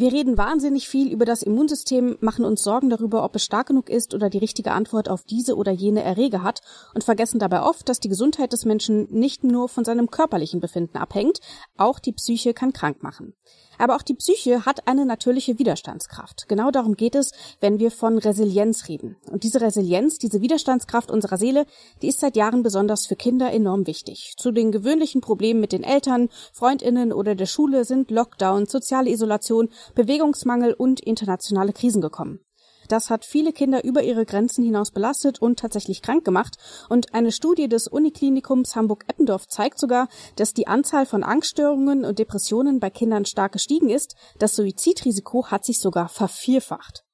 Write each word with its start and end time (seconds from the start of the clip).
Wir 0.00 0.12
reden 0.12 0.38
wahnsinnig 0.38 0.88
viel 0.88 1.12
über 1.12 1.24
das 1.24 1.42
Immunsystem, 1.42 2.18
machen 2.20 2.44
uns 2.44 2.62
Sorgen 2.62 2.88
darüber, 2.88 3.24
ob 3.24 3.34
es 3.34 3.42
stark 3.42 3.66
genug 3.66 3.90
ist 3.90 4.14
oder 4.14 4.30
die 4.30 4.38
richtige 4.38 4.70
Antwort 4.70 5.08
auf 5.08 5.24
diese 5.24 5.56
oder 5.56 5.72
jene 5.72 6.04
Erreger 6.04 6.44
hat 6.44 6.60
und 6.94 7.02
vergessen 7.02 7.40
dabei 7.40 7.62
oft, 7.62 7.88
dass 7.88 7.98
die 7.98 8.08
Gesundheit 8.08 8.52
des 8.52 8.64
Menschen 8.64 9.08
nicht 9.10 9.42
nur 9.42 9.68
von 9.68 9.84
seinem 9.84 10.08
körperlichen 10.08 10.60
Befinden 10.60 10.98
abhängt, 10.98 11.40
auch 11.76 11.98
die 11.98 12.12
Psyche 12.12 12.54
kann 12.54 12.72
krank 12.72 13.02
machen. 13.02 13.34
Aber 13.78 13.96
auch 13.96 14.02
die 14.02 14.14
Psyche 14.14 14.66
hat 14.66 14.86
eine 14.86 15.06
natürliche 15.06 15.58
Widerstandskraft. 15.58 16.46
Genau 16.48 16.70
darum 16.70 16.94
geht 16.94 17.14
es, 17.14 17.30
wenn 17.60 17.78
wir 17.78 17.90
von 17.90 18.18
Resilienz 18.18 18.88
reden. 18.88 19.16
Und 19.30 19.44
diese 19.44 19.60
Resilienz, 19.60 20.18
diese 20.18 20.40
Widerstandskraft 20.40 21.10
unserer 21.10 21.38
Seele, 21.38 21.64
die 22.02 22.08
ist 22.08 22.20
seit 22.20 22.36
Jahren 22.36 22.62
besonders 22.62 23.06
für 23.06 23.16
Kinder 23.16 23.52
enorm 23.52 23.86
wichtig. 23.86 24.34
Zu 24.36 24.50
den 24.50 24.72
gewöhnlichen 24.72 25.20
Problemen 25.20 25.60
mit 25.60 25.72
den 25.72 25.84
Eltern, 25.84 26.28
Freundinnen 26.52 27.12
oder 27.12 27.34
der 27.34 27.46
Schule 27.46 27.84
sind 27.84 28.10
Lockdown, 28.10 28.66
soziale 28.66 29.10
Isolation, 29.10 29.68
Bewegungsmangel 29.94 30.74
und 30.74 31.00
internationale 31.00 31.72
Krisen 31.72 32.00
gekommen. 32.00 32.40
Das 32.88 33.10
hat 33.10 33.24
viele 33.24 33.52
Kinder 33.52 33.84
über 33.84 34.02
ihre 34.02 34.24
Grenzen 34.24 34.64
hinaus 34.64 34.90
belastet 34.90 35.40
und 35.40 35.58
tatsächlich 35.58 36.02
krank 36.02 36.24
gemacht. 36.24 36.56
Und 36.88 37.14
eine 37.14 37.32
Studie 37.32 37.68
des 37.68 37.86
Uniklinikums 37.86 38.74
Hamburg-Eppendorf 38.74 39.46
zeigt 39.46 39.78
sogar, 39.78 40.08
dass 40.36 40.54
die 40.54 40.66
Anzahl 40.66 41.06
von 41.06 41.22
Angststörungen 41.22 42.04
und 42.04 42.18
Depressionen 42.18 42.80
bei 42.80 42.90
Kindern 42.90 43.26
stark 43.26 43.52
gestiegen 43.52 43.90
ist. 43.90 44.16
Das 44.38 44.56
Suizidrisiko 44.56 45.46
hat 45.46 45.64
sich 45.64 45.80
sogar 45.80 46.08
vervierfacht. 46.08 47.04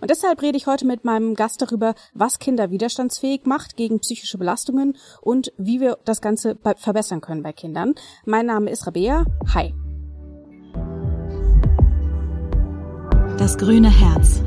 Und 0.00 0.10
deshalb 0.10 0.42
rede 0.42 0.56
ich 0.56 0.66
heute 0.66 0.86
mit 0.86 1.04
meinem 1.04 1.34
Gast 1.34 1.62
darüber, 1.62 1.94
was 2.12 2.38
Kinder 2.38 2.70
widerstandsfähig 2.70 3.46
macht 3.46 3.76
gegen 3.76 4.00
psychische 4.00 4.38
Belastungen 4.38 4.96
und 5.22 5.52
wie 5.56 5.80
wir 5.80 5.98
das 6.04 6.20
Ganze 6.20 6.56
verbessern 6.76 7.20
können 7.20 7.42
bei 7.42 7.52
Kindern. 7.52 7.94
Mein 8.24 8.46
Name 8.46 8.70
ist 8.70 8.86
Rabea. 8.86 9.24
Hi. 9.54 9.72
Das 13.38 13.56
grüne 13.56 13.90
Herz 13.90 14.42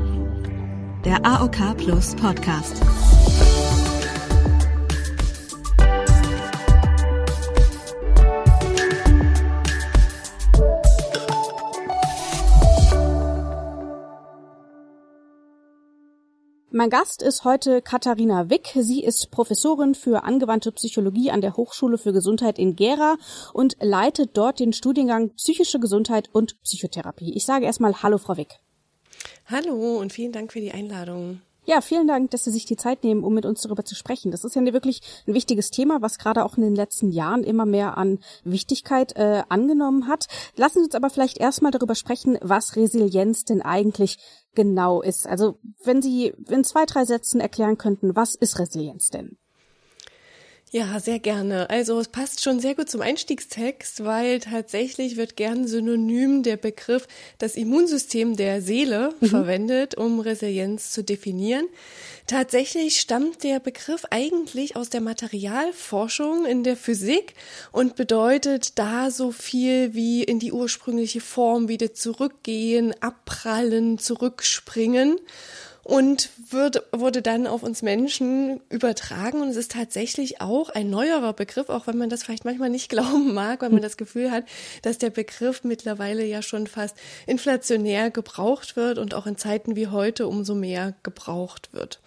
der 1.04 1.24
AOK 1.24 1.76
Plus 1.76 2.14
Podcast. 2.16 2.82
Mein 16.70 16.90
Gast 16.90 17.22
ist 17.22 17.44
heute 17.44 17.82
Katharina 17.82 18.50
Wick. 18.50 18.72
Sie 18.74 19.02
ist 19.02 19.30
Professorin 19.30 19.94
für 19.94 20.24
angewandte 20.24 20.70
Psychologie 20.72 21.30
an 21.30 21.40
der 21.40 21.56
Hochschule 21.56 21.98
für 21.98 22.12
Gesundheit 22.12 22.58
in 22.58 22.76
Gera 22.76 23.16
und 23.52 23.76
leitet 23.80 24.36
dort 24.36 24.60
den 24.60 24.72
Studiengang 24.72 25.30
Psychische 25.30 25.80
Gesundheit 25.80 26.28
und 26.32 26.60
Psychotherapie. 26.62 27.34
Ich 27.34 27.44
sage 27.44 27.64
erstmal 27.64 28.02
Hallo, 28.02 28.18
Frau 28.18 28.36
Wick. 28.36 28.60
Hallo 29.46 29.98
und 29.98 30.12
vielen 30.12 30.32
Dank 30.32 30.52
für 30.52 30.60
die 30.60 30.72
Einladung. 30.72 31.40
Ja, 31.68 31.82
vielen 31.82 32.08
Dank, 32.08 32.30
dass 32.30 32.44
Sie 32.44 32.50
sich 32.50 32.64
die 32.64 32.78
Zeit 32.78 33.04
nehmen, 33.04 33.22
um 33.22 33.34
mit 33.34 33.44
uns 33.44 33.60
darüber 33.60 33.84
zu 33.84 33.94
sprechen. 33.94 34.30
Das 34.30 34.42
ist 34.42 34.56
ja 34.56 34.64
wirklich 34.72 35.02
ein 35.26 35.34
wichtiges 35.34 35.70
Thema, 35.70 36.00
was 36.00 36.16
gerade 36.16 36.42
auch 36.46 36.56
in 36.56 36.62
den 36.62 36.74
letzten 36.74 37.10
Jahren 37.10 37.44
immer 37.44 37.66
mehr 37.66 37.98
an 37.98 38.20
Wichtigkeit 38.42 39.14
äh, 39.16 39.42
angenommen 39.50 40.08
hat. 40.08 40.28
Lassen 40.56 40.78
Sie 40.78 40.86
uns 40.86 40.94
aber 40.94 41.10
vielleicht 41.10 41.36
erstmal 41.36 41.70
darüber 41.70 41.94
sprechen, 41.94 42.38
was 42.40 42.74
Resilienz 42.74 43.44
denn 43.44 43.60
eigentlich 43.60 44.16
genau 44.54 45.02
ist. 45.02 45.26
Also 45.26 45.58
wenn 45.84 46.00
Sie 46.00 46.32
in 46.48 46.64
zwei, 46.64 46.86
drei 46.86 47.04
Sätzen 47.04 47.38
erklären 47.38 47.76
könnten, 47.76 48.16
was 48.16 48.34
ist 48.34 48.58
Resilienz 48.58 49.10
denn? 49.10 49.36
Ja, 50.70 51.00
sehr 51.00 51.18
gerne. 51.18 51.70
Also 51.70 51.98
es 51.98 52.08
passt 52.08 52.42
schon 52.42 52.60
sehr 52.60 52.74
gut 52.74 52.90
zum 52.90 53.00
Einstiegstext, 53.00 54.04
weil 54.04 54.40
tatsächlich 54.40 55.16
wird 55.16 55.34
gern 55.34 55.66
synonym 55.66 56.42
der 56.42 56.58
Begriff 56.58 57.08
das 57.38 57.56
Immunsystem 57.56 58.36
der 58.36 58.60
Seele 58.60 59.14
mhm. 59.20 59.26
verwendet, 59.28 59.94
um 59.94 60.20
Resilienz 60.20 60.90
zu 60.90 61.02
definieren. 61.02 61.64
Tatsächlich 62.26 63.00
stammt 63.00 63.44
der 63.44 63.60
Begriff 63.60 64.04
eigentlich 64.10 64.76
aus 64.76 64.90
der 64.90 65.00
Materialforschung 65.00 66.44
in 66.44 66.64
der 66.64 66.76
Physik 66.76 67.32
und 67.72 67.96
bedeutet 67.96 68.78
da 68.78 69.10
so 69.10 69.32
viel 69.32 69.94
wie 69.94 70.22
in 70.22 70.38
die 70.38 70.52
ursprüngliche 70.52 71.22
Form 71.22 71.68
wieder 71.68 71.94
zurückgehen, 71.94 72.94
abprallen, 73.00 73.96
zurückspringen 73.96 75.18
und 75.88 76.28
wird, 76.50 76.82
wurde 76.92 77.22
dann 77.22 77.46
auf 77.46 77.62
uns 77.62 77.80
Menschen 77.80 78.60
übertragen. 78.68 79.40
Und 79.40 79.48
es 79.48 79.56
ist 79.56 79.72
tatsächlich 79.72 80.38
auch 80.42 80.68
ein 80.68 80.90
neuerer 80.90 81.32
Begriff, 81.32 81.70
auch 81.70 81.86
wenn 81.86 81.96
man 81.96 82.10
das 82.10 82.24
vielleicht 82.24 82.44
manchmal 82.44 82.68
nicht 82.68 82.90
glauben 82.90 83.32
mag, 83.32 83.62
weil 83.62 83.70
man 83.70 83.80
das 83.80 83.96
Gefühl 83.96 84.30
hat, 84.30 84.44
dass 84.82 84.98
der 84.98 85.08
Begriff 85.08 85.64
mittlerweile 85.64 86.26
ja 86.26 86.42
schon 86.42 86.66
fast 86.66 86.94
inflationär 87.26 88.10
gebraucht 88.10 88.76
wird 88.76 88.98
und 88.98 89.14
auch 89.14 89.26
in 89.26 89.38
Zeiten 89.38 89.76
wie 89.76 89.86
heute 89.86 90.28
umso 90.28 90.54
mehr 90.54 90.92
gebraucht 91.02 91.70
wird. 91.72 92.00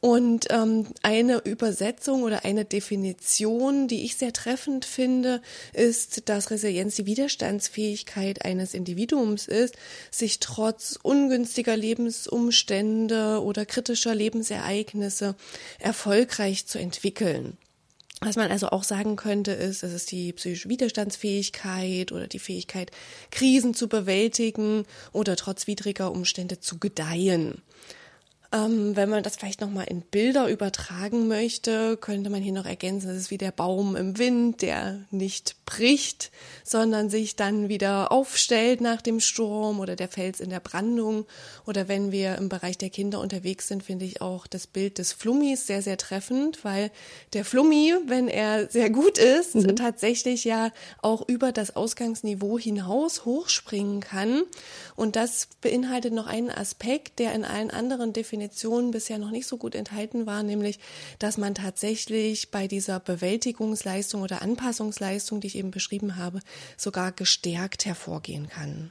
Und 0.00 0.46
ähm, 0.48 0.86
eine 1.02 1.42
Übersetzung 1.44 2.22
oder 2.22 2.46
eine 2.46 2.64
Definition, 2.64 3.88
die 3.88 4.06
ich 4.06 4.16
sehr 4.16 4.32
treffend 4.32 4.86
finde, 4.86 5.42
ist, 5.74 6.30
dass 6.30 6.50
Resilienz 6.50 6.94
die 6.94 7.04
Widerstandsfähigkeit 7.04 8.46
eines 8.46 8.72
Individuums 8.72 9.48
ist, 9.48 9.74
sich 10.10 10.40
trotz 10.40 10.98
ungünstiger 11.02 11.76
Lebensumstände 11.76 13.17
oder 13.18 13.66
kritischer 13.66 14.14
Lebensereignisse 14.14 15.34
erfolgreich 15.78 16.66
zu 16.66 16.78
entwickeln. 16.78 17.56
Was 18.20 18.34
man 18.34 18.50
also 18.50 18.70
auch 18.70 18.82
sagen 18.82 19.14
könnte, 19.14 19.52
ist, 19.52 19.84
es 19.84 19.92
ist 19.92 20.10
die 20.10 20.32
psychische 20.32 20.68
Widerstandsfähigkeit 20.68 22.10
oder 22.10 22.26
die 22.26 22.40
Fähigkeit, 22.40 22.90
Krisen 23.30 23.74
zu 23.74 23.88
bewältigen 23.88 24.86
oder 25.12 25.36
trotz 25.36 25.68
widriger 25.68 26.10
Umstände 26.10 26.58
zu 26.58 26.78
gedeihen. 26.78 27.62
Ähm, 28.50 28.96
wenn 28.96 29.10
man 29.10 29.22
das 29.22 29.36
vielleicht 29.36 29.60
nochmal 29.60 29.84
in 29.88 30.00
Bilder 30.00 30.48
übertragen 30.48 31.28
möchte, 31.28 31.98
könnte 31.98 32.30
man 32.30 32.40
hier 32.40 32.54
noch 32.54 32.64
ergänzen, 32.64 33.10
es 33.10 33.16
ist 33.18 33.30
wie 33.30 33.36
der 33.36 33.50
Baum 33.50 33.94
im 33.94 34.16
Wind, 34.16 34.62
der 34.62 35.04
nicht 35.10 35.56
bricht, 35.66 36.30
sondern 36.64 37.10
sich 37.10 37.36
dann 37.36 37.68
wieder 37.68 38.10
aufstellt 38.10 38.80
nach 38.80 39.02
dem 39.02 39.20
Sturm 39.20 39.80
oder 39.80 39.96
der 39.96 40.08
Fels 40.08 40.40
in 40.40 40.48
der 40.48 40.60
Brandung. 40.60 41.26
Oder 41.66 41.88
wenn 41.88 42.10
wir 42.10 42.36
im 42.36 42.48
Bereich 42.48 42.78
der 42.78 42.88
Kinder 42.88 43.20
unterwegs 43.20 43.68
sind, 43.68 43.82
finde 43.82 44.06
ich 44.06 44.22
auch 44.22 44.46
das 44.46 44.66
Bild 44.66 44.96
des 44.96 45.12
Flummis 45.12 45.66
sehr, 45.66 45.82
sehr 45.82 45.98
treffend, 45.98 46.64
weil 46.64 46.90
der 47.34 47.44
Flummi, 47.44 47.92
wenn 48.06 48.28
er 48.28 48.70
sehr 48.70 48.88
gut 48.88 49.18
ist, 49.18 49.56
mhm. 49.56 49.76
tatsächlich 49.76 50.44
ja 50.44 50.72
auch 51.02 51.28
über 51.28 51.52
das 51.52 51.76
Ausgangsniveau 51.76 52.58
hinaus 52.58 53.26
hochspringen 53.26 54.00
kann. 54.00 54.44
Und 54.96 55.16
das 55.16 55.48
beinhaltet 55.60 56.14
noch 56.14 56.26
einen 56.26 56.50
Aspekt, 56.50 57.18
der 57.18 57.34
in 57.34 57.44
allen 57.44 57.70
anderen 57.70 58.14
Definitionen 58.14 58.37
Definition 58.38 58.90
bisher 58.90 59.18
noch 59.18 59.30
nicht 59.30 59.46
so 59.46 59.56
gut 59.56 59.74
enthalten 59.74 60.26
war, 60.26 60.42
nämlich, 60.42 60.78
dass 61.18 61.38
man 61.38 61.54
tatsächlich 61.54 62.50
bei 62.50 62.68
dieser 62.68 63.00
Bewältigungsleistung 63.00 64.22
oder 64.22 64.42
Anpassungsleistung, 64.42 65.40
die 65.40 65.48
ich 65.48 65.56
eben 65.56 65.70
beschrieben 65.70 66.16
habe, 66.16 66.40
sogar 66.76 67.12
gestärkt 67.12 67.84
hervorgehen 67.84 68.48
kann. 68.48 68.90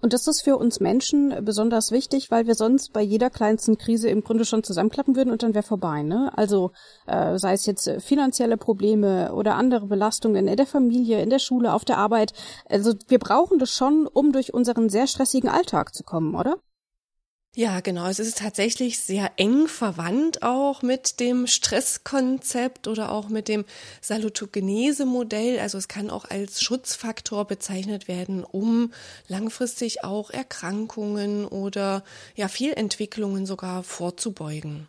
Und 0.00 0.12
das 0.12 0.28
ist 0.28 0.42
für 0.42 0.56
uns 0.56 0.78
Menschen 0.78 1.44
besonders 1.44 1.90
wichtig, 1.90 2.30
weil 2.30 2.46
wir 2.46 2.54
sonst 2.54 2.92
bei 2.92 3.02
jeder 3.02 3.30
kleinsten 3.30 3.78
Krise 3.78 4.08
im 4.08 4.22
Grunde 4.22 4.44
schon 4.44 4.62
zusammenklappen 4.62 5.16
würden 5.16 5.32
und 5.32 5.42
dann 5.42 5.54
wäre 5.54 5.64
vorbei. 5.64 6.04
Ne? 6.04 6.30
Also 6.36 6.70
äh, 7.08 7.36
sei 7.36 7.54
es 7.54 7.66
jetzt 7.66 7.90
finanzielle 7.98 8.56
Probleme 8.56 9.34
oder 9.34 9.56
andere 9.56 9.86
Belastungen 9.86 10.46
in 10.46 10.56
der 10.56 10.66
Familie, 10.66 11.20
in 11.20 11.30
der 11.30 11.40
Schule, 11.40 11.72
auf 11.72 11.84
der 11.84 11.98
Arbeit. 11.98 12.32
Also 12.68 12.94
wir 13.08 13.18
brauchen 13.18 13.58
das 13.58 13.72
schon, 13.72 14.06
um 14.06 14.30
durch 14.30 14.54
unseren 14.54 14.88
sehr 14.88 15.08
stressigen 15.08 15.50
Alltag 15.50 15.92
zu 15.92 16.04
kommen, 16.04 16.36
oder? 16.36 16.58
Ja, 17.58 17.80
genau. 17.80 18.06
Es 18.06 18.20
ist 18.20 18.38
tatsächlich 18.38 19.00
sehr 19.00 19.32
eng 19.34 19.66
verwandt 19.66 20.44
auch 20.44 20.82
mit 20.82 21.18
dem 21.18 21.48
Stresskonzept 21.48 22.86
oder 22.86 23.10
auch 23.10 23.30
mit 23.30 23.48
dem 23.48 23.64
Salutogenese-Modell. 24.00 25.58
Also 25.58 25.76
es 25.76 25.88
kann 25.88 26.08
auch 26.08 26.24
als 26.24 26.62
Schutzfaktor 26.62 27.48
bezeichnet 27.48 28.06
werden, 28.06 28.44
um 28.44 28.92
langfristig 29.26 30.04
auch 30.04 30.30
Erkrankungen 30.30 31.46
oder 31.46 32.04
ja 32.36 32.46
Fehlentwicklungen 32.46 33.44
sogar 33.44 33.82
vorzubeugen. 33.82 34.86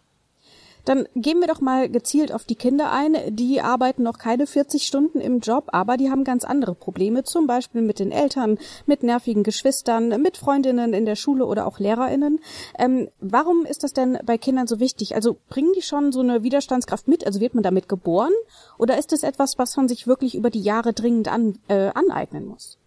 Dann 0.89 1.07
gehen 1.13 1.39
wir 1.39 1.45
doch 1.45 1.61
mal 1.61 1.87
gezielt 1.87 2.31
auf 2.31 2.45
die 2.45 2.55
Kinder 2.55 2.91
ein. 2.91 3.15
Die 3.29 3.61
arbeiten 3.61 4.01
noch 4.01 4.17
keine 4.17 4.47
40 4.47 4.87
Stunden 4.87 5.21
im 5.21 5.39
Job, 5.39 5.65
aber 5.67 5.97
die 5.97 6.09
haben 6.09 6.23
ganz 6.23 6.43
andere 6.43 6.73
Probleme, 6.73 7.23
zum 7.23 7.45
Beispiel 7.45 7.83
mit 7.83 7.99
den 7.99 8.11
Eltern, 8.11 8.57
mit 8.87 9.03
nervigen 9.03 9.43
Geschwistern, 9.43 10.19
mit 10.19 10.37
Freundinnen 10.37 10.95
in 10.95 11.05
der 11.05 11.15
Schule 11.15 11.45
oder 11.45 11.67
auch 11.67 11.77
LehrerInnen. 11.77 12.39
Ähm, 12.79 13.07
warum 13.19 13.67
ist 13.67 13.83
das 13.83 13.93
denn 13.93 14.17
bei 14.25 14.39
Kindern 14.39 14.65
so 14.65 14.79
wichtig? 14.79 15.13
Also 15.13 15.37
bringen 15.47 15.73
die 15.75 15.83
schon 15.83 16.11
so 16.11 16.21
eine 16.21 16.41
Widerstandskraft 16.41 17.07
mit? 17.07 17.23
Also 17.23 17.39
wird 17.39 17.53
man 17.53 17.61
damit 17.61 17.87
geboren? 17.87 18.33
Oder 18.79 18.97
ist 18.97 19.13
es 19.13 19.21
etwas, 19.21 19.59
was 19.59 19.77
man 19.77 19.87
sich 19.87 20.07
wirklich 20.07 20.33
über 20.33 20.49
die 20.49 20.63
Jahre 20.63 20.93
dringend 20.93 21.27
an, 21.27 21.59
äh, 21.67 21.91
aneignen 21.93 22.47
muss? 22.47 22.78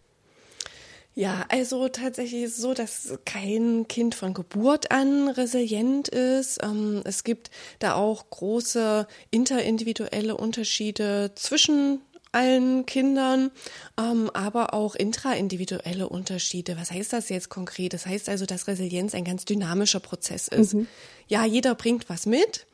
Ja, 1.15 1.45
also 1.49 1.89
tatsächlich 1.89 2.43
ist 2.43 2.53
es 2.53 2.63
so, 2.63 2.73
dass 2.73 3.19
kein 3.27 3.87
Kind 3.87 4.15
von 4.15 4.33
Geburt 4.33 4.91
an 4.91 5.29
resilient 5.29 6.09
ist. 6.09 6.59
Ähm, 6.63 7.03
es 7.05 7.23
gibt 7.23 7.51
da 7.81 7.95
auch 7.95 8.31
große 8.31 9.07
interindividuelle 9.31 10.37
Unterschiede 10.37 11.33
zwischen 11.35 12.01
allen 12.33 12.87
Kindern, 12.87 13.51
ähm, 14.01 14.31
aber 14.33 14.73
auch 14.73 14.95
intraindividuelle 14.95 16.09
Unterschiede. 16.09 16.79
Was 16.79 16.91
heißt 16.91 17.13
das 17.13 17.29
jetzt 17.29 17.51
konkret? 17.51 17.93
Das 17.93 18.07
heißt 18.07 18.31
also, 18.31 18.47
dass 18.47 18.67
Resilienz 18.67 19.15
ein 19.15 19.25
ganz 19.25 19.45
dynamischer 19.45 20.01
Prozess 20.01 20.49
ist. 20.49 20.73
Mhm. 20.73 20.87
Ja, 21.29 21.45
jeder 21.45 21.75
bringt 21.75 22.09
was 22.09 22.25
mit. 22.25 22.67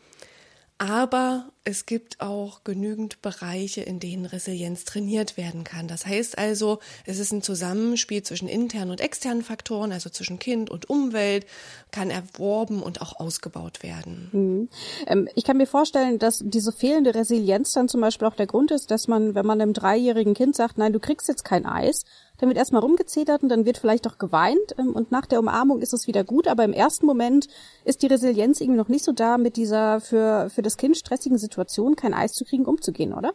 Aber 0.78 1.50
es 1.64 1.86
gibt 1.86 2.20
auch 2.20 2.62
genügend 2.62 3.20
Bereiche, 3.20 3.80
in 3.80 3.98
denen 3.98 4.26
Resilienz 4.26 4.84
trainiert 4.84 5.36
werden 5.36 5.64
kann. 5.64 5.88
Das 5.88 6.06
heißt 6.06 6.38
also, 6.38 6.78
es 7.04 7.18
ist 7.18 7.32
ein 7.32 7.42
Zusammenspiel 7.42 8.22
zwischen 8.22 8.48
internen 8.48 8.92
und 8.92 9.00
externen 9.00 9.42
Faktoren, 9.42 9.90
also 9.90 10.08
zwischen 10.08 10.38
Kind 10.38 10.70
und 10.70 10.88
Umwelt, 10.88 11.46
kann 11.90 12.10
erworben 12.10 12.80
und 12.80 13.02
auch 13.02 13.18
ausgebaut 13.18 13.82
werden. 13.82 14.28
Mhm. 14.32 14.68
Ähm, 15.08 15.28
ich 15.34 15.42
kann 15.42 15.56
mir 15.56 15.66
vorstellen, 15.66 16.20
dass 16.20 16.42
diese 16.44 16.70
fehlende 16.70 17.12
Resilienz 17.12 17.72
dann 17.72 17.88
zum 17.88 18.00
Beispiel 18.00 18.28
auch 18.28 18.36
der 18.36 18.46
Grund 18.46 18.70
ist, 18.70 18.92
dass 18.92 19.08
man, 19.08 19.34
wenn 19.34 19.44
man 19.44 19.60
einem 19.60 19.72
dreijährigen 19.72 20.34
Kind 20.34 20.54
sagt, 20.54 20.78
nein, 20.78 20.92
du 20.92 21.00
kriegst 21.00 21.26
jetzt 21.26 21.44
kein 21.44 21.66
Eis, 21.66 22.04
dann 22.38 22.48
wird 22.48 22.58
erstmal 22.58 22.82
rumgezetert 22.82 23.42
und 23.42 23.48
dann 23.48 23.66
wird 23.66 23.78
vielleicht 23.78 24.06
auch 24.06 24.18
geweint 24.18 24.74
ähm, 24.78 24.94
und 24.94 25.10
nach 25.12 25.26
der 25.26 25.40
Umarmung 25.40 25.80
ist 25.80 25.92
es 25.92 26.06
wieder 26.06 26.24
gut, 26.24 26.48
aber 26.48 26.64
im 26.64 26.72
ersten 26.72 27.06
Moment 27.06 27.48
ist 27.84 28.02
die 28.02 28.06
Resilienz 28.06 28.60
irgendwie 28.60 28.78
noch 28.78 28.88
nicht 28.88 29.04
so 29.04 29.12
da, 29.12 29.38
mit 29.38 29.56
dieser 29.56 30.00
für, 30.00 30.48
für 30.50 30.62
das 30.62 30.76
Kind 30.76 30.96
stressigen 30.96 31.38
Situation 31.38 31.96
kein 31.96 32.14
Eis 32.14 32.32
zu 32.32 32.44
kriegen, 32.44 32.64
umzugehen, 32.64 33.12
oder? 33.12 33.34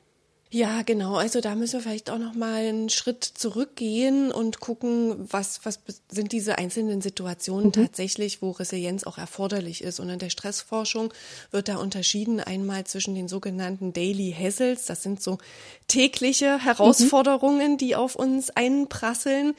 Ja, 0.54 0.84
genau. 0.84 1.16
Also 1.16 1.42
da 1.42 1.56
müssen 1.56 1.74
wir 1.74 1.82
vielleicht 1.82 2.12
auch 2.12 2.20
noch 2.20 2.36
mal 2.36 2.58
einen 2.58 2.90
Schritt 2.90 3.24
zurückgehen 3.24 4.32
und 4.32 4.60
gucken, 4.60 5.16
was 5.32 5.62
was 5.66 5.80
sind 6.12 6.32
diese 6.32 6.60
einzelnen 6.60 7.02
Situationen 7.02 7.70
mhm. 7.70 7.72
tatsächlich, 7.72 8.44
wo 8.44 8.52
Resilienz 8.52 9.04
auch 9.04 9.18
erforderlich 9.18 9.84
ist. 9.84 10.00
Und 10.00 10.10
in 10.10 10.20
der 10.20 10.30
Stressforschung 10.30 11.12
wird 11.50 11.70
da 11.70 11.78
unterschieden 11.78 12.40
einmal 12.40 12.84
zwischen 12.84 13.16
den 13.16 13.28
sogenannten 13.28 13.94
Daily 13.94 14.32
Hassles, 14.32 14.86
das 14.86 15.02
sind 15.02 15.24
so 15.24 15.40
tägliche 15.88 16.64
Herausforderungen, 16.64 17.72
mhm. 17.72 17.78
die 17.80 17.96
auf 17.96 18.16
uns 18.16 18.52
einprasseln, 18.52 19.56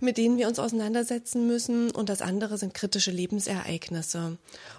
mit 0.00 0.18
denen 0.18 0.36
wir 0.36 0.46
uns 0.46 0.58
auseinandersetzen 0.58 1.46
müssen, 1.46 1.90
und 1.90 2.10
das 2.10 2.20
andere 2.20 2.58
sind 2.58 2.74
kritische 2.74 3.10
Lebensereignisse. 3.10 4.36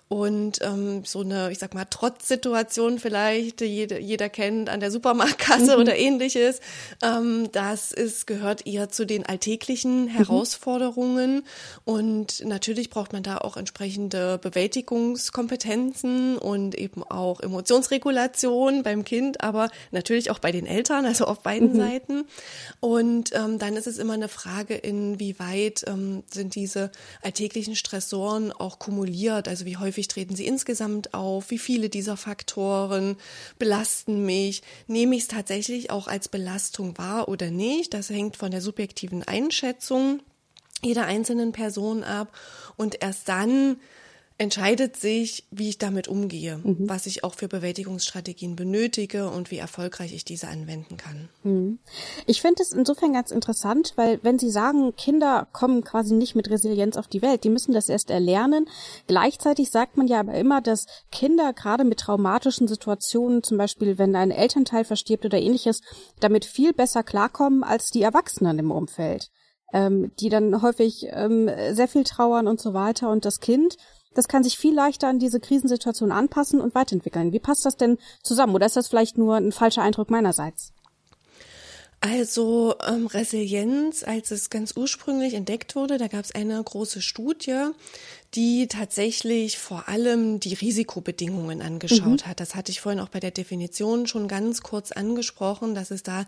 Und 0.09 0.59
ähm, 0.61 1.03
so 1.03 1.21
eine, 1.21 1.51
ich 1.51 1.57
sag 1.57 1.73
mal, 1.73 1.85
Trotzsituation 1.85 2.99
vielleicht, 2.99 3.61
die 3.61 3.65
jeder, 3.65 3.99
jeder 3.99 4.29
kennt 4.29 4.69
an 4.69 4.79
der 4.79 4.91
Supermarktkasse 4.91 5.54
mhm. 5.63 5.81
oder 5.81 5.97
ähnliches, 5.97 6.59
ähm, 7.01 7.49
das 7.51 7.91
ist, 7.91 8.27
gehört 8.27 8.67
eher 8.67 8.89
zu 8.89 9.05
den 9.05 9.25
alltäglichen 9.25 10.03
mhm. 10.03 10.09
Herausforderungen. 10.09 11.43
Und 11.83 12.45
natürlich 12.45 12.89
braucht 12.89 13.13
man 13.13 13.23
da 13.23 13.39
auch 13.39 13.57
entsprechende 13.57 14.37
Bewältigungskompetenzen 14.37 16.37
und 16.37 16.75
eben 16.75 17.03
auch 17.03 17.41
Emotionsregulation 17.41 18.83
beim 18.83 19.03
Kind, 19.03 19.41
aber 19.41 19.69
natürlich 19.91 20.29
auch 20.29 20.39
bei 20.39 20.51
den 20.51 20.67
Eltern, 20.67 21.05
also 21.05 21.25
auf 21.25 21.41
beiden 21.41 21.73
mhm. 21.73 21.77
Seiten. 21.77 22.25
Und 22.79 23.31
ähm, 23.33 23.59
dann 23.59 23.75
ist 23.75 23.87
es 23.87 23.97
immer 23.97 24.13
eine 24.13 24.29
Frage, 24.29 24.75
inwieweit 24.75 25.83
ähm, 25.87 26.23
sind 26.31 26.55
diese 26.55 26.91
alltäglichen 27.23 27.75
Stressoren 27.75 28.51
auch 28.51 28.79
kumuliert, 28.79 29.47
also 29.47 29.65
wie 29.65 29.77
häufig 29.77 29.95
häufig 29.95 30.07
treten 30.09 30.35
sie 30.35 30.45
insgesamt 30.45 31.13
auf, 31.13 31.51
wie 31.51 31.57
viele 31.57 31.89
dieser 31.89 32.17
Faktoren 32.17 33.15
belasten 33.57 34.25
mich, 34.25 34.61
nehme 34.87 35.15
ich 35.15 35.23
es 35.23 35.27
tatsächlich 35.27 35.44
auch 35.89 36.07
als 36.07 36.27
Belastung 36.29 36.97
wahr 36.97 37.27
oder 37.27 37.51
nicht. 37.51 37.93
Das 37.93 38.09
hängt 38.09 38.37
von 38.37 38.51
der 38.51 38.61
subjektiven 38.61 39.23
Einschätzung 39.23 40.21
jeder 40.81 41.05
einzelnen 41.05 41.51
Person 41.51 42.03
ab 42.03 42.31
und 42.77 43.01
erst 43.01 43.29
dann 43.29 43.77
entscheidet 44.37 44.97
sich, 44.97 45.45
wie 45.49 45.69
ich 45.69 45.77
damit 45.77 46.09
umgehe, 46.09 46.57
mhm. 46.57 46.89
was 46.89 47.05
ich 47.05 47.23
auch 47.23 47.35
für 47.35 47.47
Bewältigungsstrategien 47.47 48.57
benötige 48.57 49.29
und 49.29 49.49
wie 49.49 49.57
erfolgreich 49.57 50.13
ich 50.13 50.25
diese 50.25 50.49
anwenden 50.49 50.97
kann. 50.97 51.29
Mhm. 51.43 51.79
Ich 52.25 52.41
finde 52.41 52.61
es 52.61 52.73
insofern 52.73 53.13
ganz 53.13 53.31
interessant, 53.31 53.93
weil 53.95 54.19
wenn 54.23 54.37
Sie 54.37 54.49
sagen, 54.49 54.93
Kinder 54.97 55.47
kommen 55.53 55.85
quasi 55.85 56.13
nicht 56.13 56.35
mit 56.35 56.49
Resilienz 56.49 56.97
auf 56.97 57.07
die 57.07 57.21
Welt, 57.21 57.45
die 57.45 57.49
müssen 57.49 57.73
das 57.73 57.87
erst 57.87 58.09
erlernen. 58.09 58.67
Gleichzeitig 59.07 59.71
sagt 59.71 59.95
man 59.95 60.07
ja 60.07 60.19
aber 60.19 60.33
immer, 60.33 60.61
dass 60.61 60.85
Kinder 61.11 61.53
gerade 61.53 61.85
mit 61.85 61.99
traumatischen 61.99 62.67
Situationen, 62.67 63.41
zum 63.41 63.57
Beispiel 63.57 63.97
wenn 63.97 64.17
ein 64.17 64.31
Elternteil 64.31 64.83
verstirbt 64.83 65.23
oder 65.23 65.39
ähnliches, 65.39 65.81
damit 66.19 66.43
viel 66.43 66.73
besser 66.73 67.03
klarkommen 67.03 67.63
als 67.63 67.89
die 67.89 68.01
Erwachsenen 68.01 68.59
im 68.59 68.71
Umfeld 68.71 69.29
ähm, 69.73 70.11
die 70.19 70.29
dann 70.29 70.61
häufig 70.61 71.07
ähm, 71.09 71.49
sehr 71.71 71.89
viel 71.89 72.05
trauern 72.05 72.47
und 72.47 72.61
so 72.61 72.73
weiter. 72.73 73.09
Und 73.09 73.25
das 73.25 73.39
Kind 73.41 73.75
das 74.15 74.27
kann 74.27 74.43
sich 74.43 74.57
viel 74.57 74.73
leichter 74.73 75.07
an 75.07 75.19
diese 75.19 75.39
Krisensituation 75.39 76.11
anpassen 76.11 76.59
und 76.59 76.73
weiterentwickeln. 76.73 77.33
Wie 77.33 77.39
passt 77.39 77.65
das 77.65 77.77
denn 77.77 77.99
zusammen? 78.23 78.55
Oder 78.55 78.65
ist 78.65 78.75
das 78.75 78.87
vielleicht 78.87 79.17
nur 79.19 79.35
ein 79.35 79.51
falscher 79.51 79.83
Eindruck 79.83 80.09
meinerseits? 80.09 80.73
Also 82.05 82.75
ähm, 82.87 83.07
Resilienz, 83.07 84.03
als 84.03 84.29
es 84.29 84.51
ganz 84.51 84.73
ursprünglich 84.75 85.33
entdeckt 85.33 85.75
wurde, 85.75 85.97
da 85.97 86.07
gab 86.07 86.23
es 86.23 86.35
eine 86.35 86.63
große 86.63 87.01
Studie, 87.01 87.71
die 88.35 88.67
tatsächlich 88.67 89.57
vor 89.57 89.89
allem 89.89 90.39
die 90.39 90.53
Risikobedingungen 90.53 91.63
angeschaut 91.63 92.23
mhm. 92.23 92.29
hat. 92.29 92.39
Das 92.39 92.53
hatte 92.53 92.71
ich 92.71 92.79
vorhin 92.79 92.99
auch 92.99 93.09
bei 93.09 93.19
der 93.19 93.31
Definition 93.31 94.05
schon 94.05 94.27
ganz 94.27 94.61
kurz 94.61 94.91
angesprochen, 94.91 95.73
dass 95.73 95.89
es 95.89 96.03
da 96.03 96.27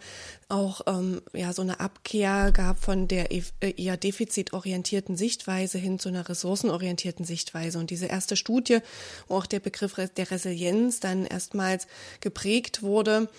auch 0.49 0.81
ähm, 0.87 1.21
ja 1.33 1.53
so 1.53 1.61
eine 1.61 1.79
Abkehr 1.79 2.51
gab 2.53 2.79
von 2.79 3.07
der 3.07 3.31
äh, 3.31 3.43
eher 3.59 3.97
defizitorientierten 3.97 5.15
Sichtweise 5.15 5.77
hin 5.77 5.99
zu 5.99 6.09
einer 6.09 6.27
ressourcenorientierten 6.27 7.23
Sichtweise. 7.23 7.77
Und 7.77 7.91
diese 7.91 8.07
erste 8.07 8.35
Studie, 8.35 8.79
wo 9.27 9.35
auch 9.35 9.45
der 9.45 9.59
Begriff 9.59 9.93
der 9.93 10.31
Resilienz 10.31 11.01
dann 11.01 11.23
erstmals 11.25 11.85
geprägt 12.19 12.81
wurde, 12.81 13.29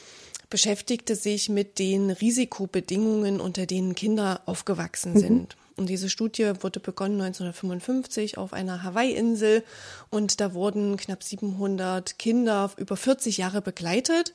beschäftigte 0.50 1.14
sich 1.14 1.48
mit 1.48 1.78
den 1.78 2.10
Risikobedingungen, 2.10 3.40
unter 3.40 3.66
denen 3.66 3.94
Kinder 3.94 4.42
aufgewachsen 4.46 5.14
mhm. 5.14 5.18
sind. 5.18 5.56
Und 5.76 5.88
diese 5.88 6.08
Studie 6.08 6.52
wurde 6.60 6.80
begonnen 6.80 7.20
1955 7.20 8.36
auf 8.36 8.52
einer 8.52 8.82
Hawaii-Insel 8.82 9.62
und 10.10 10.40
da 10.40 10.52
wurden 10.52 10.96
knapp 10.96 11.22
700 11.22 12.18
Kinder 12.18 12.72
über 12.76 12.96
40 12.96 13.36
Jahre 13.36 13.62
begleitet 13.62 14.34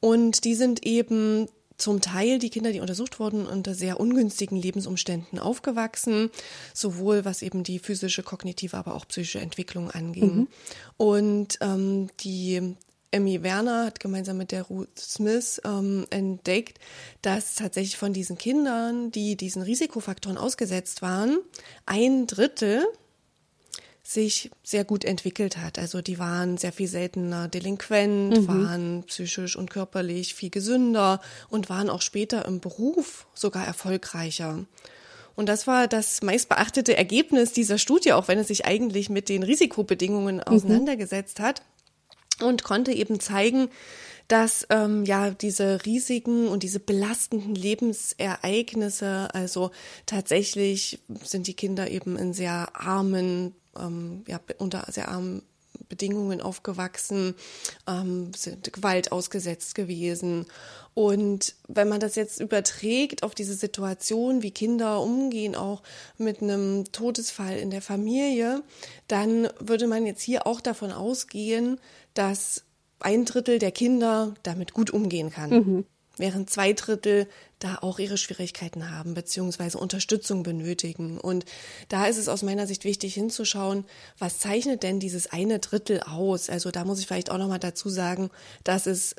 und 0.00 0.44
die 0.44 0.54
sind 0.54 0.84
eben 0.84 1.48
zum 1.78 2.00
Teil 2.00 2.38
die 2.38 2.50
Kinder, 2.50 2.72
die 2.72 2.80
untersucht 2.80 3.18
wurden, 3.18 3.46
unter 3.46 3.74
sehr 3.74 3.98
ungünstigen 3.98 4.56
Lebensumständen 4.56 5.38
aufgewachsen, 5.38 6.30
sowohl 6.74 7.24
was 7.24 7.42
eben 7.42 7.64
die 7.64 7.78
physische, 7.78 8.22
kognitive, 8.22 8.76
aber 8.76 8.94
auch 8.94 9.08
psychische 9.08 9.40
Entwicklung 9.40 9.90
anging. 9.90 10.36
Mhm. 10.36 10.48
Und 10.96 11.58
ähm, 11.60 12.08
die 12.20 12.76
Emmy 13.12 13.42
Werner 13.42 13.84
hat 13.84 14.00
gemeinsam 14.00 14.38
mit 14.38 14.52
der 14.52 14.62
Ruth 14.62 14.98
Smith 14.98 15.60
ähm, 15.64 16.06
entdeckt, 16.10 16.78
dass 17.20 17.54
tatsächlich 17.54 17.98
von 17.98 18.12
diesen 18.12 18.38
Kindern, 18.38 19.10
die 19.12 19.36
diesen 19.36 19.62
Risikofaktoren 19.62 20.38
ausgesetzt 20.38 21.02
waren, 21.02 21.38
ein 21.84 22.26
Drittel 22.26 22.84
sich 24.02 24.50
sehr 24.64 24.84
gut 24.84 25.04
entwickelt 25.04 25.58
hat. 25.58 25.78
Also 25.78 26.02
die 26.02 26.18
waren 26.18 26.56
sehr 26.56 26.72
viel 26.72 26.88
seltener 26.88 27.48
delinquent, 27.48 28.36
mhm. 28.36 28.48
waren 28.48 29.04
psychisch 29.04 29.56
und 29.56 29.70
körperlich 29.70 30.34
viel 30.34 30.50
gesünder 30.50 31.20
und 31.50 31.68
waren 31.70 31.88
auch 31.88 32.02
später 32.02 32.46
im 32.46 32.60
Beruf 32.60 33.26
sogar 33.34 33.64
erfolgreicher. 33.64 34.64
Und 35.34 35.48
das 35.48 35.66
war 35.66 35.86
das 35.86 36.22
meistbeachtete 36.22 36.96
Ergebnis 36.96 37.52
dieser 37.52 37.78
Studie, 37.78 38.12
auch 38.12 38.28
wenn 38.28 38.38
es 38.38 38.48
sich 38.48 38.66
eigentlich 38.66 39.08
mit 39.08 39.28
den 39.28 39.42
Risikobedingungen 39.42 40.36
mhm. 40.36 40.42
auseinandergesetzt 40.42 41.40
hat 41.40 41.62
und 42.40 42.64
konnte 42.64 42.92
eben 42.92 43.20
zeigen, 43.20 43.68
dass 44.28 44.66
ähm, 44.70 45.04
ja 45.04 45.30
diese 45.30 45.84
riesigen 45.84 46.48
und 46.48 46.62
diese 46.62 46.80
belastenden 46.80 47.54
Lebensereignisse, 47.54 49.28
also 49.34 49.70
tatsächlich 50.06 51.00
sind 51.22 51.46
die 51.46 51.54
Kinder 51.54 51.90
eben 51.90 52.16
in 52.16 52.32
sehr 52.32 52.68
armen, 52.74 53.54
ähm, 53.78 54.24
ja 54.26 54.40
unter 54.58 54.86
sehr 54.90 55.08
armen 55.08 55.42
Bedingungen 55.92 56.40
aufgewachsen, 56.40 57.34
ähm, 57.86 58.32
sind 58.34 58.72
Gewalt 58.72 59.12
ausgesetzt 59.12 59.74
gewesen. 59.74 60.46
Und 60.94 61.54
wenn 61.68 61.88
man 61.88 62.00
das 62.00 62.14
jetzt 62.14 62.40
überträgt 62.40 63.22
auf 63.22 63.34
diese 63.34 63.52
Situation, 63.52 64.42
wie 64.42 64.52
Kinder 64.52 65.02
umgehen, 65.02 65.54
auch 65.54 65.82
mit 66.16 66.40
einem 66.40 66.90
Todesfall 66.92 67.58
in 67.58 67.70
der 67.70 67.82
Familie, 67.82 68.62
dann 69.06 69.50
würde 69.58 69.86
man 69.86 70.06
jetzt 70.06 70.22
hier 70.22 70.46
auch 70.46 70.62
davon 70.62 70.92
ausgehen, 70.92 71.78
dass 72.14 72.64
ein 73.00 73.26
Drittel 73.26 73.58
der 73.58 73.72
Kinder 73.72 74.32
damit 74.42 74.72
gut 74.72 74.90
umgehen 74.90 75.30
kann. 75.30 75.50
Mhm. 75.50 75.84
Während 76.18 76.50
zwei 76.50 76.72
Drittel 76.72 77.26
da 77.58 77.78
auch 77.80 77.98
ihre 77.98 78.18
Schwierigkeiten 78.18 78.90
haben, 78.90 79.14
beziehungsweise 79.14 79.78
Unterstützung 79.78 80.42
benötigen. 80.42 81.18
Und 81.18 81.44
da 81.88 82.06
ist 82.06 82.18
es 82.18 82.28
aus 82.28 82.42
meiner 82.42 82.66
Sicht 82.66 82.84
wichtig 82.84 83.14
hinzuschauen, 83.14 83.84
was 84.18 84.38
zeichnet 84.38 84.82
denn 84.82 85.00
dieses 85.00 85.32
eine 85.32 85.58
Drittel 85.58 86.00
aus? 86.00 86.50
Also 86.50 86.70
da 86.70 86.84
muss 86.84 86.98
ich 86.98 87.06
vielleicht 87.06 87.30
auch 87.30 87.38
nochmal 87.38 87.60
dazu 87.60 87.88
sagen, 87.88 88.30
dass 88.64 88.86
es 88.86 89.16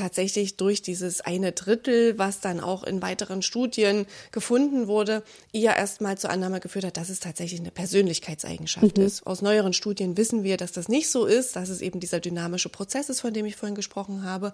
tatsächlich 0.00 0.56
durch 0.56 0.82
dieses 0.82 1.20
eine 1.20 1.52
Drittel, 1.52 2.18
was 2.18 2.40
dann 2.40 2.60
auch 2.60 2.84
in 2.84 3.02
weiteren 3.02 3.42
Studien 3.42 4.06
gefunden 4.32 4.86
wurde, 4.86 5.22
eher 5.52 5.76
erstmal 5.76 6.16
zur 6.18 6.30
Annahme 6.30 6.60
geführt 6.60 6.84
hat, 6.84 6.96
dass 6.96 7.10
es 7.10 7.20
tatsächlich 7.20 7.60
eine 7.60 7.70
Persönlichkeitseigenschaft 7.70 8.98
mhm. 8.98 9.04
ist. 9.04 9.26
Aus 9.26 9.42
neueren 9.42 9.72
Studien 9.72 10.16
wissen 10.16 10.42
wir, 10.42 10.56
dass 10.56 10.72
das 10.72 10.88
nicht 10.88 11.10
so 11.10 11.26
ist, 11.26 11.56
dass 11.56 11.68
es 11.68 11.80
eben 11.80 12.00
dieser 12.00 12.20
dynamische 12.20 12.68
Prozess 12.68 13.08
ist, 13.08 13.20
von 13.20 13.34
dem 13.34 13.46
ich 13.46 13.56
vorhin 13.56 13.74
gesprochen 13.74 14.24
habe. 14.24 14.52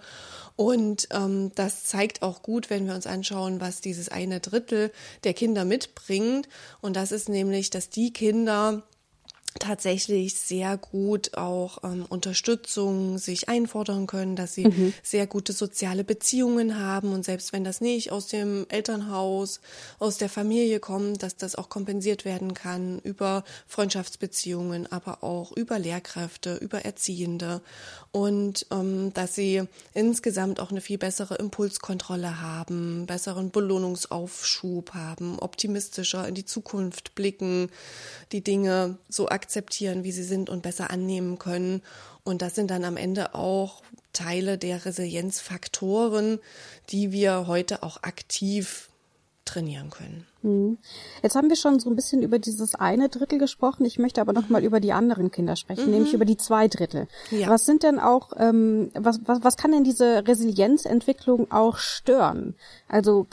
Und 0.56 1.08
ähm, 1.12 1.52
das 1.54 1.84
zeigt 1.84 2.22
auch 2.22 2.42
gut, 2.42 2.68
wenn 2.70 2.86
wir 2.86 2.94
uns 2.94 3.06
anschauen, 3.06 3.60
was 3.60 3.80
dieses 3.80 4.08
eine 4.08 4.40
Drittel 4.40 4.90
der 5.24 5.34
Kinder 5.34 5.64
mitbringt. 5.64 6.48
Und 6.80 6.96
das 6.96 7.12
ist 7.12 7.28
nämlich, 7.28 7.70
dass 7.70 7.88
die 7.88 8.12
Kinder, 8.12 8.82
tatsächlich 9.58 10.34
sehr 10.34 10.76
gut 10.76 11.36
auch 11.36 11.84
ähm, 11.84 12.06
Unterstützung 12.08 13.18
sich 13.18 13.48
einfordern 13.48 14.06
können, 14.06 14.36
dass 14.36 14.54
sie 14.54 14.68
mhm. 14.68 14.94
sehr 15.02 15.26
gute 15.26 15.52
soziale 15.52 16.04
Beziehungen 16.04 16.78
haben 16.78 17.12
und 17.12 17.24
selbst 17.24 17.52
wenn 17.52 17.64
das 17.64 17.80
nicht 17.80 18.12
aus 18.12 18.28
dem 18.28 18.66
Elternhaus, 18.68 19.60
aus 19.98 20.18
der 20.18 20.28
Familie 20.28 20.80
kommt, 20.80 21.22
dass 21.22 21.36
das 21.36 21.56
auch 21.56 21.68
kompensiert 21.68 22.24
werden 22.24 22.54
kann 22.54 23.00
über 23.00 23.44
Freundschaftsbeziehungen, 23.66 24.90
aber 24.90 25.22
auch 25.22 25.52
über 25.52 25.78
Lehrkräfte, 25.78 26.56
über 26.56 26.84
Erziehende 26.84 27.62
und 28.12 28.66
ähm, 28.70 29.12
dass 29.12 29.34
sie 29.34 29.62
insgesamt 29.92 30.60
auch 30.60 30.70
eine 30.70 30.80
viel 30.80 30.98
bessere 30.98 31.34
Impulskontrolle 31.34 32.40
haben, 32.40 33.06
besseren 33.06 33.50
Belohnungsaufschub 33.50 34.94
haben, 34.94 35.38
optimistischer 35.38 36.26
in 36.26 36.34
die 36.34 36.44
Zukunft 36.44 37.14
blicken, 37.14 37.70
die 38.32 38.42
Dinge 38.42 38.96
so 39.08 39.28
aktiv 39.28 39.45
akzeptieren, 39.46 40.02
wie 40.02 40.10
sie 40.10 40.24
sind 40.24 40.50
und 40.50 40.62
besser 40.62 40.90
annehmen 40.90 41.38
können. 41.38 41.82
Und 42.24 42.42
das 42.42 42.56
sind 42.56 42.72
dann 42.72 42.84
am 42.84 42.96
Ende 42.96 43.36
auch 43.36 43.82
Teile 44.12 44.58
der 44.58 44.84
Resilienzfaktoren, 44.84 46.40
die 46.90 47.12
wir 47.12 47.46
heute 47.46 47.84
auch 47.84 48.02
aktiv 48.02 48.88
trainieren 49.44 49.90
können. 49.90 50.26
Hm. 50.42 50.78
Jetzt 51.22 51.36
haben 51.36 51.48
wir 51.48 51.54
schon 51.54 51.78
so 51.78 51.88
ein 51.88 51.94
bisschen 51.94 52.22
über 52.22 52.40
dieses 52.40 52.74
eine 52.74 53.08
Drittel 53.08 53.38
gesprochen. 53.38 53.84
Ich 53.84 54.00
möchte 54.00 54.20
aber 54.20 54.32
noch 54.32 54.48
mal 54.48 54.64
über 54.64 54.80
die 54.80 54.92
anderen 54.92 55.30
Kinder 55.30 55.54
sprechen, 55.54 55.86
mhm. 55.86 55.92
nämlich 55.92 56.14
über 56.14 56.24
die 56.24 56.36
zwei 56.36 56.66
Drittel. 56.66 57.06
Ja. 57.30 57.48
Was 57.48 57.64
sind 57.64 57.84
denn 57.84 58.00
auch, 58.00 58.32
ähm, 58.36 58.90
was, 58.94 59.20
was, 59.24 59.44
was 59.44 59.56
kann 59.56 59.70
denn 59.70 59.84
diese 59.84 60.26
Resilienzentwicklung 60.26 61.52
auch 61.52 61.78
stören? 61.78 62.56
Also 62.88 63.28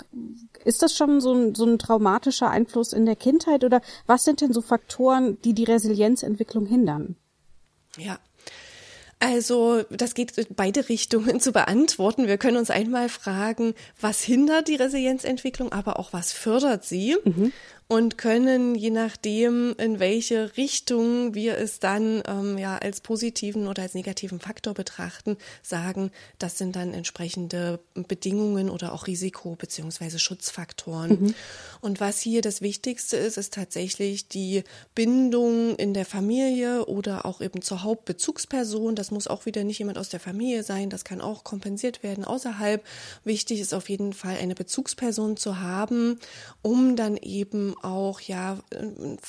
ist 0.66 0.82
das 0.82 0.96
schon 0.96 1.22
so 1.22 1.34
ein, 1.34 1.56
so 1.56 1.66
ein 1.66 1.80
traumatischer 1.80 2.50
Einfluss 2.50 2.94
in 2.94 3.06
der 3.06 3.16
Kindheit 3.16 3.64
oder 3.64 3.82
was 4.06 4.24
sind 4.24 4.42
denn 4.42 4.54
so 4.54 4.62
Faktoren, 4.62 5.40
die 5.42 5.54
die 5.54 5.64
Resilienzentwicklung 5.64 6.66
hindern? 6.66 7.16
Ja, 7.98 8.18
also 9.24 9.84
das 9.90 10.16
geht 10.16 10.38
in 10.38 10.48
beide 10.54 10.90
Richtungen 10.90 11.40
zu 11.40 11.54
beantworten. 11.54 12.28
Wir 12.28 12.38
können 12.38 12.58
uns 12.58 12.70
einmal 12.70 13.08
fragen, 13.08 13.74
was 14.02 14.22
hindert 14.22 14.68
die 14.68 14.76
Resilienzentwicklung, 14.76 15.72
aber 15.72 15.98
auch 15.98 16.12
was 16.12 16.34
fördert 16.34 16.84
sie. 16.84 17.16
Mhm 17.24 17.54
und 17.88 18.18
können 18.18 18.76
je 18.76 18.90
nachdem, 18.90 19.76
in 19.78 20.00
welche 20.00 20.58
Richtung 20.58 21.36
wir 21.36 21.58
es 21.58 21.80
dann 21.80 22.24
ähm, 22.28 22.58
ja 22.58 22.78
als 22.78 23.02
positiven 23.02 23.68
oder 23.68 23.84
als 23.84 23.94
negativen 23.94 24.40
Faktor 24.40 24.74
betrachten, 24.74 25.38
sagen, 25.62 26.12
das 26.40 26.58
sind 26.58 26.76
dann 26.76 26.94
entsprechende 26.94 27.80
Bedingungen 27.94 28.70
oder 28.70 28.94
auch 28.94 29.08
Risiko- 29.08 29.56
beziehungsweise 29.56 30.18
Schutzfaktoren. 30.18 31.10
Mhm. 31.22 31.36
Und 31.82 32.00
was 32.00 32.20
hier 32.20 32.42
das 32.42 32.62
Wichtigste 32.62 33.18
ist, 33.18 33.38
ist 33.38 33.54
tatsächlich 33.54 34.28
die 34.28 34.64
Bindung 34.96 35.76
in 35.76 35.94
der 35.94 36.06
Familie 36.06 36.86
oder 36.86 37.26
auch 37.26 37.42
eben 37.42 37.62
zur 37.62 37.84
Hauptbezugsperson. 37.84 38.96
Das 38.96 39.12
muss 39.14 39.28
auch 39.28 39.46
wieder 39.46 39.64
nicht 39.64 39.80
jemand 39.80 39.98
aus 39.98 40.10
der 40.10 40.20
Familie 40.20 40.64
sein, 40.64 40.90
das 40.90 41.04
kann 41.06 41.22
auch 41.22 41.44
kompensiert 41.44 42.04
werden 42.04 42.26
außerhalb. 42.26 42.84
Wichtig 43.24 43.60
ist 43.60 43.74
auf 43.74 43.90
jeden 43.90 44.14
Fall 44.14 44.38
eine 44.38 44.56
Bezugsperson 44.56 45.38
zu 45.38 45.60
haben, 45.62 46.20
um 46.62 46.96
dann 46.96 47.18
eben 47.18 47.76
auch 47.82 48.20
ja 48.20 48.60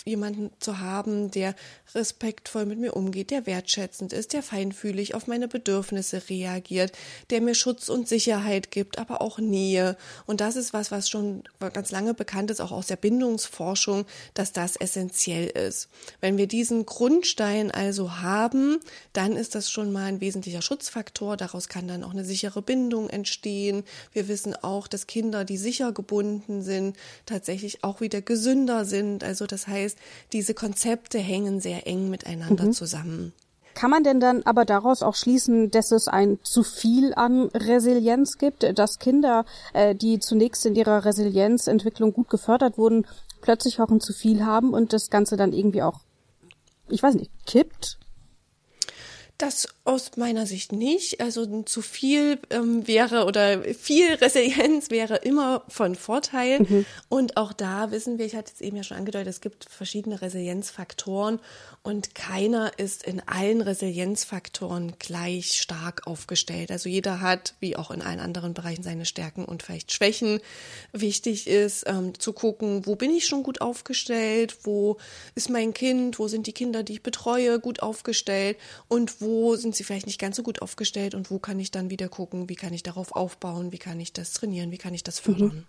jemanden 0.04 0.50
zu 0.58 0.80
haben, 0.80 1.30
der 1.30 1.54
respektvoll 1.94 2.66
mit 2.66 2.78
mir 2.78 2.94
umgeht, 2.94 3.30
der 3.30 3.46
wertschätzend 3.46 4.12
ist, 4.12 4.32
der 4.32 4.42
feinfühlig 4.42 5.14
auf 5.14 5.26
meine 5.26 5.48
Bedürfnisse 5.48 6.22
reagiert, 6.28 6.92
der 7.30 7.40
mir 7.40 7.54
Schutz 7.54 7.88
und 7.88 8.08
Sicherheit 8.08 8.70
gibt, 8.70 8.98
aber 8.98 9.20
auch 9.20 9.38
Nähe. 9.38 9.96
Und 10.26 10.40
das 10.40 10.56
ist 10.56 10.72
was, 10.72 10.90
was 10.90 11.08
schon 11.08 11.44
ganz 11.72 11.90
lange 11.90 12.14
bekannt 12.14 12.50
ist, 12.50 12.60
auch 12.60 12.72
aus 12.72 12.86
der 12.86 12.96
Bindungsforschung, 12.96 14.06
dass 14.34 14.52
das 14.52 14.76
essentiell 14.76 15.46
ist. 15.46 15.88
Wenn 16.20 16.36
wir 16.36 16.46
diesen 16.46 16.86
Grundstein 16.86 17.70
also 17.70 18.18
haben, 18.20 18.80
dann 19.12 19.36
ist 19.36 19.54
das 19.54 19.70
schon 19.74 19.92
mal 19.92 20.04
ein 20.04 20.20
wesentlicher 20.20 20.62
Schutzfaktor. 20.62 21.36
Daraus 21.36 21.68
kann 21.68 21.88
dann 21.88 22.04
auch 22.04 22.12
eine 22.12 22.24
sichere 22.24 22.62
Bindung 22.62 23.10
entstehen. 23.10 23.82
Wir 24.12 24.28
wissen 24.28 24.54
auch, 24.54 24.86
dass 24.86 25.08
Kinder, 25.08 25.44
die 25.44 25.56
sicher 25.56 25.92
gebunden 25.92 26.62
sind, 26.62 26.96
tatsächlich 27.26 27.82
auch 27.82 28.00
wieder 28.00 28.22
gesünder 28.22 28.84
sind. 28.84 29.24
Also 29.24 29.46
das 29.46 29.66
heißt, 29.66 29.98
diese 30.32 30.54
Konzepte 30.54 31.18
hängen 31.18 31.60
sehr 31.60 31.88
eng 31.88 32.08
miteinander 32.08 32.66
mhm. 32.66 32.72
zusammen. 32.72 33.32
Kann 33.74 33.90
man 33.90 34.04
denn 34.04 34.20
dann 34.20 34.44
aber 34.44 34.64
daraus 34.64 35.02
auch 35.02 35.16
schließen, 35.16 35.72
dass 35.72 35.90
es 35.90 36.06
ein 36.06 36.38
zu 36.44 36.62
viel 36.62 37.12
an 37.14 37.48
Resilienz 37.48 38.38
gibt, 38.38 38.78
dass 38.78 39.00
Kinder, 39.00 39.44
äh, 39.72 39.96
die 39.96 40.20
zunächst 40.20 40.64
in 40.64 40.76
ihrer 40.76 41.04
Resilienzentwicklung 41.04 42.12
gut 42.12 42.30
gefördert 42.30 42.78
wurden, 42.78 43.04
plötzlich 43.40 43.80
auch 43.80 43.88
ein 43.88 44.00
zu 44.00 44.12
viel 44.12 44.44
haben 44.44 44.72
und 44.72 44.92
das 44.92 45.10
Ganze 45.10 45.36
dann 45.36 45.52
irgendwie 45.52 45.82
auch, 45.82 45.98
ich 46.88 47.02
weiß 47.02 47.16
nicht, 47.16 47.32
kippt? 47.46 47.98
Das 49.38 49.68
aus 49.84 50.16
meiner 50.16 50.46
Sicht 50.46 50.72
nicht. 50.72 51.20
Also 51.20 51.62
zu 51.62 51.82
viel 51.82 52.38
ähm, 52.48 52.86
wäre 52.86 53.26
oder 53.26 53.62
viel 53.62 54.14
Resilienz 54.14 54.90
wäre 54.90 55.16
immer 55.16 55.62
von 55.68 55.94
Vorteil. 55.94 56.60
Mhm. 56.60 56.86
Und 57.10 57.36
auch 57.36 57.52
da 57.52 57.90
wissen 57.90 58.18
wir, 58.18 58.24
ich 58.24 58.34
hatte 58.34 58.52
es 58.54 58.62
eben 58.62 58.76
ja 58.78 58.82
schon 58.82 58.96
angedeutet, 58.96 59.28
es 59.28 59.42
gibt 59.42 59.66
verschiedene 59.68 60.22
Resilienzfaktoren 60.22 61.38
und 61.82 62.14
keiner 62.14 62.78
ist 62.78 63.02
in 63.02 63.20
allen 63.28 63.60
Resilienzfaktoren 63.60 64.94
gleich 64.98 65.60
stark 65.60 66.06
aufgestellt. 66.06 66.70
Also 66.70 66.88
jeder 66.88 67.20
hat, 67.20 67.54
wie 67.60 67.76
auch 67.76 67.90
in 67.90 68.00
allen 68.00 68.20
anderen 68.20 68.54
Bereichen, 68.54 68.82
seine 68.82 69.04
Stärken 69.04 69.44
und 69.44 69.62
vielleicht 69.62 69.92
Schwächen. 69.92 70.40
Wichtig 70.94 71.46
ist 71.46 71.84
ähm, 71.86 72.18
zu 72.18 72.32
gucken, 72.32 72.86
wo 72.86 72.96
bin 72.96 73.10
ich 73.10 73.26
schon 73.26 73.42
gut 73.42 73.60
aufgestellt, 73.60 74.56
wo 74.62 74.96
ist 75.34 75.50
mein 75.50 75.74
Kind, 75.74 76.18
wo 76.18 76.26
sind 76.26 76.46
die 76.46 76.54
Kinder, 76.54 76.82
die 76.82 76.94
ich 76.94 77.02
betreue, 77.02 77.60
gut 77.60 77.82
aufgestellt 77.82 78.56
und 78.88 79.20
wo 79.20 79.54
sind 79.56 79.73
sie 79.74 79.84
vielleicht 79.84 80.06
nicht 80.06 80.20
ganz 80.20 80.36
so 80.36 80.42
gut 80.42 80.62
aufgestellt 80.62 81.14
und 81.14 81.30
wo 81.30 81.38
kann 81.38 81.58
ich 81.60 81.70
dann 81.70 81.90
wieder 81.90 82.08
gucken, 82.08 82.48
wie 82.48 82.56
kann 82.56 82.72
ich 82.72 82.82
darauf 82.82 83.12
aufbauen, 83.12 83.72
wie 83.72 83.78
kann 83.78 84.00
ich 84.00 84.12
das 84.12 84.32
trainieren, 84.32 84.70
wie 84.70 84.78
kann 84.78 84.94
ich 84.94 85.04
das 85.04 85.18
fördern. 85.18 85.66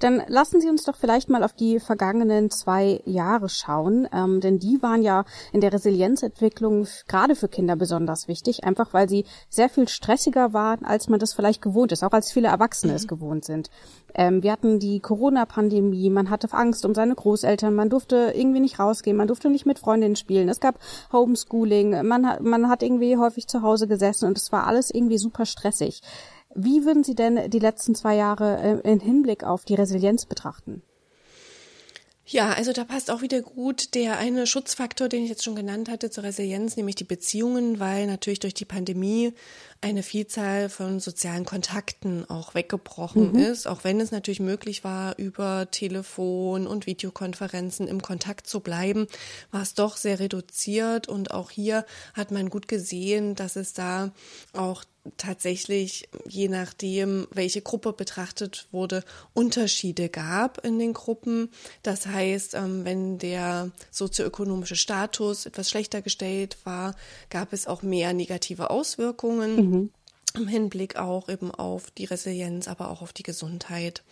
Dann 0.00 0.22
lassen 0.28 0.60
Sie 0.60 0.68
uns 0.68 0.84
doch 0.84 0.96
vielleicht 0.96 1.28
mal 1.28 1.44
auf 1.44 1.52
die 1.52 1.78
vergangenen 1.78 2.50
zwei 2.50 3.00
Jahre 3.04 3.48
schauen, 3.50 4.08
ähm, 4.12 4.40
denn 4.40 4.58
die 4.58 4.82
waren 4.82 5.02
ja 5.02 5.24
in 5.52 5.60
der 5.60 5.72
Resilienzentwicklung 5.72 6.86
gerade 7.06 7.36
für 7.36 7.48
Kinder 7.48 7.76
besonders 7.76 8.26
wichtig, 8.26 8.64
einfach 8.64 8.94
weil 8.94 9.08
sie 9.08 9.26
sehr 9.50 9.68
viel 9.68 9.88
stressiger 9.88 10.54
waren, 10.54 10.84
als 10.86 11.08
man 11.08 11.20
das 11.20 11.34
vielleicht 11.34 11.60
gewohnt 11.60 11.92
ist, 11.92 12.02
auch 12.02 12.12
als 12.12 12.32
viele 12.32 12.48
Erwachsene 12.48 12.92
mhm. 12.92 12.96
es 12.96 13.08
gewohnt 13.08 13.44
sind. 13.44 13.70
Ähm, 14.14 14.42
wir 14.42 14.52
hatten 14.52 14.78
die 14.78 15.00
Corona-Pandemie, 15.00 16.08
man 16.08 16.30
hatte 16.30 16.48
Angst 16.52 16.84
um 16.86 16.94
seine 16.94 17.14
Großeltern, 17.14 17.74
man 17.74 17.90
durfte 17.90 18.32
irgendwie 18.34 18.60
nicht 18.60 18.78
rausgehen, 18.78 19.16
man 19.16 19.28
durfte 19.28 19.50
nicht 19.50 19.66
mit 19.66 19.78
Freundinnen 19.78 20.16
spielen, 20.16 20.48
es 20.48 20.60
gab 20.60 20.78
Homeschooling, 21.12 22.06
man 22.06 22.26
hat, 22.26 22.40
man 22.40 22.68
hat 22.70 22.82
irgendwie 22.82 23.18
häufig 23.18 23.46
zu 23.46 23.60
Hause 23.60 23.86
gesessen 23.86 24.26
und 24.26 24.38
es 24.38 24.50
war 24.50 24.66
alles 24.66 24.90
irgendwie 24.90 25.18
super 25.18 25.44
stressig. 25.44 26.00
Wie 26.54 26.84
würden 26.84 27.04
Sie 27.04 27.14
denn 27.14 27.50
die 27.50 27.58
letzten 27.58 27.94
zwei 27.94 28.16
Jahre 28.16 28.82
äh, 28.84 28.90
in 28.90 29.00
Hinblick 29.00 29.44
auf 29.44 29.64
die 29.64 29.74
Resilienz 29.74 30.26
betrachten? 30.26 30.82
Ja, 32.32 32.52
also 32.52 32.72
da 32.72 32.84
passt 32.84 33.10
auch 33.10 33.22
wieder 33.22 33.42
gut 33.42 33.96
der 33.96 34.18
eine 34.18 34.46
Schutzfaktor, 34.46 35.08
den 35.08 35.24
ich 35.24 35.30
jetzt 35.30 35.42
schon 35.42 35.56
genannt 35.56 35.88
hatte 35.88 36.10
zur 36.10 36.22
Resilienz, 36.22 36.76
nämlich 36.76 36.94
die 36.94 37.02
Beziehungen, 37.02 37.80
weil 37.80 38.06
natürlich 38.06 38.38
durch 38.38 38.54
die 38.54 38.64
Pandemie 38.64 39.32
eine 39.80 40.04
Vielzahl 40.04 40.68
von 40.68 41.00
sozialen 41.00 41.44
Kontakten 41.44 42.30
auch 42.30 42.54
weggebrochen 42.54 43.32
mhm. 43.32 43.38
ist, 43.40 43.66
auch 43.66 43.82
wenn 43.82 43.98
es 43.98 44.12
natürlich 44.12 44.38
möglich 44.38 44.84
war, 44.84 45.18
über 45.18 45.72
Telefon 45.72 46.68
und 46.68 46.86
Videokonferenzen 46.86 47.88
im 47.88 48.00
Kontakt 48.00 48.46
zu 48.46 48.60
bleiben, 48.60 49.08
war 49.50 49.62
es 49.62 49.74
doch 49.74 49.96
sehr 49.96 50.20
reduziert 50.20 51.08
und 51.08 51.32
auch 51.32 51.50
hier 51.50 51.84
hat 52.14 52.30
man 52.30 52.48
gut 52.48 52.68
gesehen, 52.68 53.34
dass 53.34 53.56
es 53.56 53.72
da 53.72 54.12
auch 54.52 54.84
tatsächlich, 55.16 56.08
je 56.26 56.48
nachdem, 56.48 57.26
welche 57.30 57.62
Gruppe 57.62 57.92
betrachtet 57.92 58.66
wurde, 58.70 59.04
Unterschiede 59.32 60.08
gab 60.08 60.64
in 60.64 60.78
den 60.78 60.92
Gruppen. 60.92 61.50
Das 61.82 62.06
heißt, 62.06 62.54
ähm, 62.54 62.84
wenn 62.84 63.18
der 63.18 63.70
sozioökonomische 63.90 64.76
Status 64.76 65.46
etwas 65.46 65.70
schlechter 65.70 66.02
gestellt 66.02 66.58
war, 66.64 66.94
gab 67.30 67.52
es 67.52 67.66
auch 67.66 67.82
mehr 67.82 68.12
negative 68.12 68.70
Auswirkungen. 68.70 69.56
Mhm. 69.56 69.90
Im 70.34 70.46
Hinblick 70.46 70.96
auch 70.96 71.28
eben 71.28 71.50
auf 71.50 71.90
die 71.90 72.04
Resilienz, 72.04 72.68
aber 72.68 72.90
auch 72.90 73.02
auf 73.02 73.12
die 73.12 73.24
Gesundheit. 73.24 74.04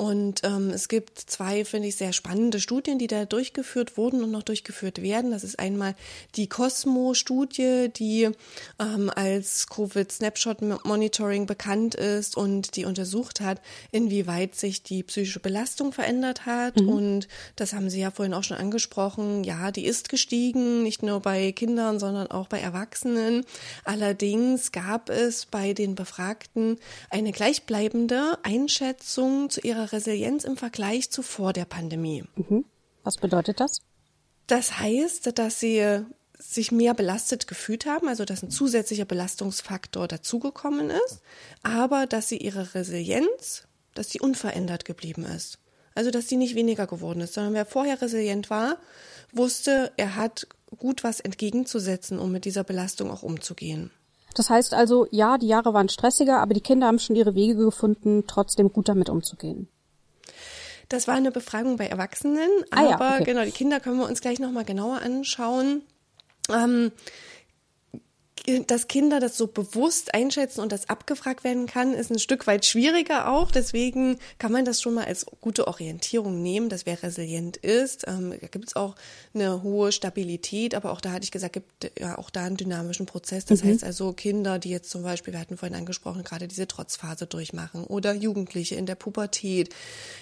Und 0.00 0.42
ähm, 0.44 0.70
es 0.70 0.86
gibt 0.86 1.18
zwei, 1.18 1.64
finde 1.64 1.88
ich, 1.88 1.96
sehr 1.96 2.12
spannende 2.12 2.60
Studien, 2.60 3.00
die 3.00 3.08
da 3.08 3.24
durchgeführt 3.24 3.96
wurden 3.96 4.22
und 4.22 4.30
noch 4.30 4.44
durchgeführt 4.44 5.02
werden. 5.02 5.32
Das 5.32 5.42
ist 5.42 5.58
einmal 5.58 5.96
die 6.36 6.48
Cosmo-Studie, 6.48 7.88
die 7.94 8.30
ähm, 8.78 9.10
als 9.16 9.66
Covid-Snapshot-Monitoring 9.66 11.46
bekannt 11.46 11.96
ist 11.96 12.36
und 12.36 12.76
die 12.76 12.84
untersucht 12.84 13.40
hat, 13.40 13.60
inwieweit 13.90 14.54
sich 14.54 14.84
die 14.84 15.02
psychische 15.02 15.40
Belastung 15.40 15.92
verändert 15.92 16.46
hat. 16.46 16.80
Mhm. 16.80 16.88
Und 16.88 17.28
das 17.56 17.72
haben 17.72 17.90
Sie 17.90 17.98
ja 17.98 18.12
vorhin 18.12 18.34
auch 18.34 18.44
schon 18.44 18.56
angesprochen. 18.56 19.42
Ja, 19.42 19.72
die 19.72 19.84
ist 19.84 20.08
gestiegen, 20.08 20.84
nicht 20.84 21.02
nur 21.02 21.18
bei 21.18 21.50
Kindern, 21.50 21.98
sondern 21.98 22.28
auch 22.28 22.46
bei 22.46 22.60
Erwachsenen. 22.60 23.44
Allerdings 23.82 24.70
gab 24.70 25.10
es 25.10 25.44
bei 25.44 25.72
den 25.72 25.96
Befragten 25.96 26.78
eine 27.10 27.32
gleichbleibende 27.32 28.38
Einschätzung 28.44 29.50
zu 29.50 29.60
ihrer 29.62 29.87
Resilienz 29.92 30.44
im 30.44 30.56
Vergleich 30.56 31.10
zu 31.10 31.22
vor 31.22 31.52
der 31.52 31.64
Pandemie. 31.64 32.24
Mhm. 32.36 32.64
Was 33.04 33.16
bedeutet 33.16 33.60
das? 33.60 33.80
Das 34.46 34.78
heißt, 34.78 35.38
dass 35.38 35.60
sie 35.60 36.04
sich 36.38 36.72
mehr 36.72 36.94
belastet 36.94 37.48
gefühlt 37.48 37.86
haben, 37.86 38.08
also 38.08 38.24
dass 38.24 38.42
ein 38.42 38.50
zusätzlicher 38.50 39.04
Belastungsfaktor 39.04 40.06
dazugekommen 40.06 40.90
ist, 40.90 41.20
aber 41.62 42.06
dass 42.06 42.28
sie 42.28 42.38
ihre 42.38 42.74
Resilienz, 42.74 43.64
dass 43.94 44.08
die 44.08 44.20
unverändert 44.20 44.84
geblieben 44.84 45.24
ist. 45.24 45.58
Also 45.94 46.10
dass 46.10 46.26
die 46.26 46.36
nicht 46.36 46.54
weniger 46.54 46.86
geworden 46.86 47.20
ist, 47.20 47.34
sondern 47.34 47.54
wer 47.54 47.66
vorher 47.66 48.00
resilient 48.00 48.50
war, 48.50 48.76
wusste, 49.32 49.92
er 49.96 50.14
hat 50.14 50.46
gut 50.78 51.02
was 51.02 51.18
entgegenzusetzen, 51.18 52.18
um 52.18 52.30
mit 52.30 52.44
dieser 52.44 52.62
Belastung 52.62 53.10
auch 53.10 53.22
umzugehen. 53.22 53.90
Das 54.34 54.50
heißt 54.50 54.74
also, 54.74 55.08
ja, 55.10 55.38
die 55.38 55.48
Jahre 55.48 55.74
waren 55.74 55.88
stressiger, 55.88 56.38
aber 56.38 56.54
die 56.54 56.60
Kinder 56.60 56.86
haben 56.86 57.00
schon 57.00 57.16
ihre 57.16 57.34
Wege 57.34 57.56
gefunden, 57.56 58.24
trotzdem 58.28 58.72
gut 58.72 58.88
damit 58.88 59.08
umzugehen. 59.08 59.68
Das 60.88 61.06
war 61.06 61.14
eine 61.14 61.30
Befragung 61.30 61.76
bei 61.76 61.86
Erwachsenen, 61.86 62.48
ah, 62.70 62.94
aber 62.94 63.04
ja, 63.04 63.14
okay. 63.16 63.24
genau, 63.24 63.44
die 63.44 63.50
Kinder 63.50 63.78
können 63.80 63.98
wir 63.98 64.06
uns 64.06 64.20
gleich 64.20 64.38
nochmal 64.38 64.64
genauer 64.64 65.02
anschauen. 65.02 65.82
Ähm, 66.50 66.92
dass 68.66 68.88
Kinder 68.88 69.20
das 69.20 69.36
so 69.36 69.46
bewusst 69.46 70.14
einschätzen 70.14 70.60
und 70.60 70.72
das 70.72 70.88
abgefragt 70.88 71.44
werden 71.44 71.66
kann, 71.66 71.92
ist 71.92 72.10
ein 72.10 72.18
Stück 72.18 72.46
weit 72.46 72.64
schwieriger 72.64 73.30
auch. 73.30 73.50
Deswegen 73.50 74.18
kann 74.38 74.52
man 74.52 74.64
das 74.64 74.80
schon 74.80 74.94
mal 74.94 75.04
als 75.04 75.26
gute 75.40 75.68
Orientierung 75.68 76.42
nehmen, 76.42 76.68
dass 76.68 76.86
wer 76.86 77.02
resilient 77.02 77.56
ist. 77.58 78.06
Ähm, 78.06 78.34
da 78.40 78.46
gibt 78.46 78.68
es 78.68 78.76
auch 78.76 78.94
eine 79.34 79.62
hohe 79.62 79.92
Stabilität, 79.92 80.74
aber 80.74 80.92
auch 80.92 81.00
da 81.00 81.12
hatte 81.12 81.24
ich 81.24 81.30
gesagt, 81.30 81.54
gibt 81.54 81.92
ja 81.98 82.16
auch 82.16 82.30
da 82.30 82.44
einen 82.44 82.56
dynamischen 82.56 83.06
Prozess. 83.06 83.44
Das 83.44 83.62
mhm. 83.62 83.68
heißt 83.68 83.84
also 83.84 84.12
Kinder, 84.12 84.58
die 84.58 84.70
jetzt 84.70 84.90
zum 84.90 85.02
Beispiel, 85.02 85.34
wir 85.34 85.40
hatten 85.40 85.56
vorhin 85.56 85.76
angesprochen, 85.76 86.24
gerade 86.24 86.48
diese 86.48 86.66
Trotzphase 86.66 87.26
durchmachen 87.26 87.84
oder 87.84 88.14
Jugendliche 88.14 88.76
in 88.76 88.86
der 88.86 88.94
Pubertät. 88.94 89.74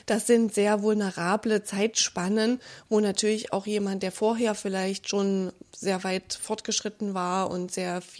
Das 0.07 0.27
sind 0.27 0.53
sehr 0.53 0.83
vulnerable 0.83 1.63
Zeitspannen, 1.63 2.61
wo 2.89 3.01
natürlich 3.01 3.53
auch 3.53 3.67
jemand, 3.67 4.03
der 4.03 4.13
vorher 4.13 4.55
vielleicht 4.55 5.09
schon 5.09 5.53
sehr 5.77 6.05
weit 6.05 6.39
fortgeschritten 6.41 7.15
war 7.15 7.51
und 7.51 7.71
sehr 7.71 8.01
viel 8.01 8.16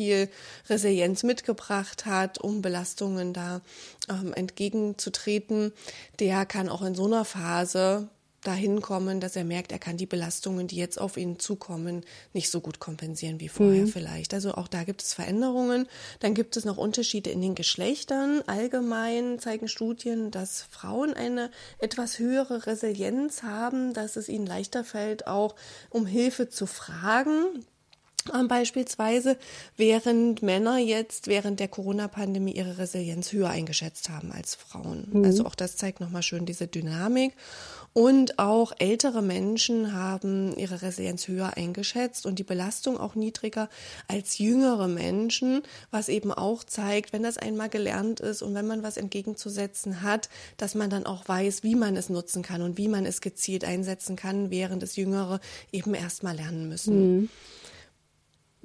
Resilienz 0.69 1.23
mitgebracht 1.23 2.07
hat, 2.07 2.39
um 2.39 2.63
Belastungen 2.63 3.33
da 3.33 3.61
ähm, 4.09 4.33
entgegenzutreten, 4.35 5.73
der 6.21 6.47
kann 6.47 6.69
auch 6.69 6.83
in 6.83 6.95
so 6.95 7.07
einer 7.07 7.25
Phase 7.25 8.09
dahin 8.47 8.81
kommen, 8.81 9.21
dass 9.21 9.35
er 9.35 9.45
merkt, 9.45 9.73
er 9.73 9.79
kann 9.79 9.97
die 9.97 10.07
Belastungen, 10.07 10.69
die 10.69 10.77
jetzt 10.77 11.01
auf 11.01 11.17
ihn 11.17 11.39
zukommen, 11.39 12.05
nicht 12.33 12.51
so 12.51 12.61
gut 12.61 12.79
kompensieren 12.79 13.41
wie 13.41 13.49
vorher 13.49 13.83
mhm. 13.83 13.89
vielleicht. 13.89 14.35
Also 14.35 14.55
auch 14.55 14.69
da 14.69 14.85
gibt 14.85 15.03
es 15.03 15.15
Veränderungen. 15.15 15.89
Dann 16.21 16.35
gibt 16.35 16.57
es 16.57 16.65
noch 16.65 16.77
Unterschiede 16.77 17.31
in 17.31 17.41
den 17.41 17.55
Geschlechtern. 17.55 18.43
Allgemein 18.47 19.39
zeigen 19.41 19.69
Studien, 19.69 20.31
dass 20.31 20.63
Frauen 20.63 21.15
eine 21.15 21.51
etwas 21.79 22.19
höhere 22.19 22.67
Resilienz 22.67 23.43
haben, 23.43 23.95
dass 23.95 24.17
es 24.17 24.29
ihnen 24.29 24.47
leichter 24.47 24.85
fällt, 24.85 25.27
auch 25.27 25.57
um 25.91 26.07
Hilfe 26.07 26.49
zu 26.49 26.67
fragen 26.67 27.65
Beispielsweise, 28.49 29.37
während 29.77 30.43
Männer 30.43 30.79
jetzt 30.79 31.27
während 31.27 31.61
der 31.61 31.69
Corona-Pandemie 31.69 32.53
ihre 32.53 32.79
Resilienz 32.79 33.33
höher 33.33 33.51
eingeschätzt 33.51 34.09
haben 34.09 34.33
als 34.33 34.55
Frauen. 34.55 35.09
Mhm. 35.13 35.25
Also 35.25 35.45
auch 35.45 35.55
das 35.55 35.77
zeigt 35.77 36.01
nochmal 36.01 36.23
schön 36.23 36.47
diese 36.47 36.67
Dynamik. 36.67 37.33
Und 37.97 38.39
auch 38.39 38.73
ältere 38.79 39.23
Menschen 39.23 39.95
haben 39.95 40.55
ihre 40.59 40.83
Resilienz 40.83 41.29
höher 41.29 41.57
eingeschätzt 41.57 42.27
und 42.27 42.39
die 42.39 42.45
Belastung 42.45 42.99
auch 43.01 43.15
niedriger 43.15 43.71
als 44.07 44.37
jüngere 44.37 44.87
Menschen, 44.87 45.63
was 45.91 46.11
eben 46.11 46.31
auch 46.31 46.63
zeigt, 46.63 47.15
wenn 47.15 47.23
das 47.23 47.39
einmal 47.39 47.71
gelernt 47.71 48.21
ist 48.21 48.43
und 48.43 48.55
wenn 48.55 48.67
man 48.67 48.83
was 48.83 48.99
entgegenzusetzen 48.99 50.03
hat, 50.03 50.29
dass 50.59 50.75
man 50.75 50.91
dann 50.91 51.07
auch 51.07 51.27
weiß, 51.27 51.63
wie 51.63 51.75
man 51.75 51.97
es 51.97 52.11
nutzen 52.11 52.43
kann 52.43 52.61
und 52.61 52.77
wie 52.77 52.89
man 52.89 53.07
es 53.07 53.23
gezielt 53.23 53.65
einsetzen 53.65 54.15
kann, 54.15 54.51
während 54.51 54.83
es 54.83 54.97
Jüngere 54.97 55.41
eben 55.73 55.95
erst 55.95 56.23
mal 56.23 56.37
lernen 56.37 56.69
müssen. 56.69 57.21
Mhm. 57.21 57.29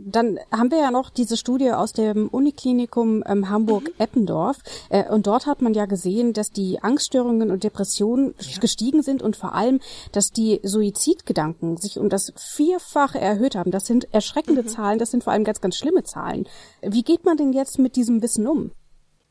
Dann 0.05 0.39
haben 0.51 0.71
wir 0.71 0.79
ja 0.79 0.91
noch 0.91 1.09
diese 1.09 1.37
Studie 1.37 1.71
aus 1.71 1.93
dem 1.93 2.27
Uniklinikum 2.27 3.23
ähm, 3.25 3.49
Hamburg-Eppendorf. 3.49 4.57
Mhm. 4.57 4.95
Äh, 4.95 5.09
und 5.09 5.27
dort 5.27 5.45
hat 5.45 5.61
man 5.61 5.73
ja 5.73 5.85
gesehen, 5.85 6.33
dass 6.33 6.51
die 6.51 6.81
Angststörungen 6.81 7.51
und 7.51 7.63
Depressionen 7.63 8.33
ja. 8.39 8.59
gestiegen 8.59 9.03
sind 9.03 9.21
und 9.21 9.35
vor 9.35 9.53
allem, 9.53 9.79
dass 10.11 10.31
die 10.31 10.59
Suizidgedanken 10.63 11.77
sich 11.77 11.99
um 11.99 12.09
das 12.09 12.33
Vierfache 12.35 13.19
erhöht 13.19 13.55
haben. 13.55 13.71
Das 13.71 13.85
sind 13.85 14.13
erschreckende 14.13 14.63
mhm. 14.63 14.67
Zahlen, 14.67 14.99
das 14.99 15.11
sind 15.11 15.23
vor 15.23 15.33
allem 15.33 15.43
ganz, 15.43 15.61
ganz 15.61 15.75
schlimme 15.75 16.03
Zahlen. 16.03 16.47
Wie 16.81 17.03
geht 17.03 17.25
man 17.25 17.37
denn 17.37 17.53
jetzt 17.53 17.79
mit 17.79 17.95
diesem 17.95 18.21
Wissen 18.21 18.47
um? 18.47 18.71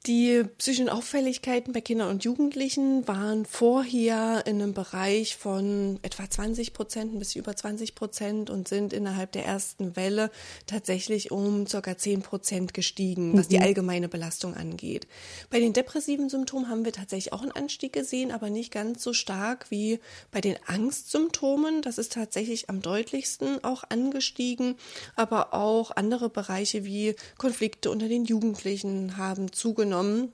Die 0.06 0.44
psychischen 0.56 0.88
Auffälligkeiten 0.88 1.74
bei 1.74 1.82
Kindern 1.82 2.08
und 2.08 2.24
Jugendlichen 2.24 3.06
waren 3.06 3.44
vorher 3.44 4.44
in 4.46 4.62
einem 4.62 4.72
Bereich 4.72 5.36
von 5.36 5.98
etwa 6.00 6.28
20 6.28 6.72
Prozent 6.72 7.18
bis 7.18 7.36
über 7.36 7.54
20 7.54 7.94
Prozent 7.94 8.48
und 8.48 8.66
sind 8.66 8.94
innerhalb 8.94 9.32
der 9.32 9.44
ersten 9.44 9.96
Welle 9.96 10.30
tatsächlich 10.66 11.32
um 11.32 11.66
circa 11.66 11.98
10 11.98 12.22
Prozent 12.22 12.72
gestiegen, 12.72 13.36
was 13.36 13.48
mhm. 13.48 13.50
die 13.50 13.60
allgemeine 13.60 14.08
Belastung 14.08 14.54
angeht. 14.54 15.06
Bei 15.50 15.60
den 15.60 15.74
depressiven 15.74 16.30
Symptomen 16.30 16.70
haben 16.70 16.86
wir 16.86 16.92
tatsächlich 16.92 17.34
auch 17.34 17.42
einen 17.42 17.52
Anstieg 17.52 17.92
gesehen, 17.92 18.30
aber 18.30 18.48
nicht 18.48 18.72
ganz 18.72 19.02
so 19.02 19.12
stark 19.12 19.70
wie 19.70 20.00
bei 20.30 20.40
den 20.40 20.56
Angstsymptomen. 20.64 21.82
Das 21.82 21.98
ist 21.98 22.14
tatsächlich 22.14 22.70
am 22.70 22.80
deutlichsten 22.80 23.62
auch 23.64 23.84
angestiegen, 23.90 24.76
aber 25.14 25.52
auch 25.52 25.90
andere 25.90 26.30
Bereiche 26.30 26.86
wie 26.86 27.16
Konflikte 27.36 27.90
unter 27.90 28.08
den 28.08 28.24
Jugendlichen 28.24 29.18
haben 29.18 29.52
zugenommen 29.52 29.89
genommen. 29.90 30.32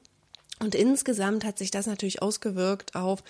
Und 0.59 0.75
insgesamt 0.75 1.45
hat 1.45 1.59
sich 1.59 1.71
das 1.71 1.87
natürlich 1.87 2.23
ausgewirkt 2.23 2.95
auf 2.95 3.23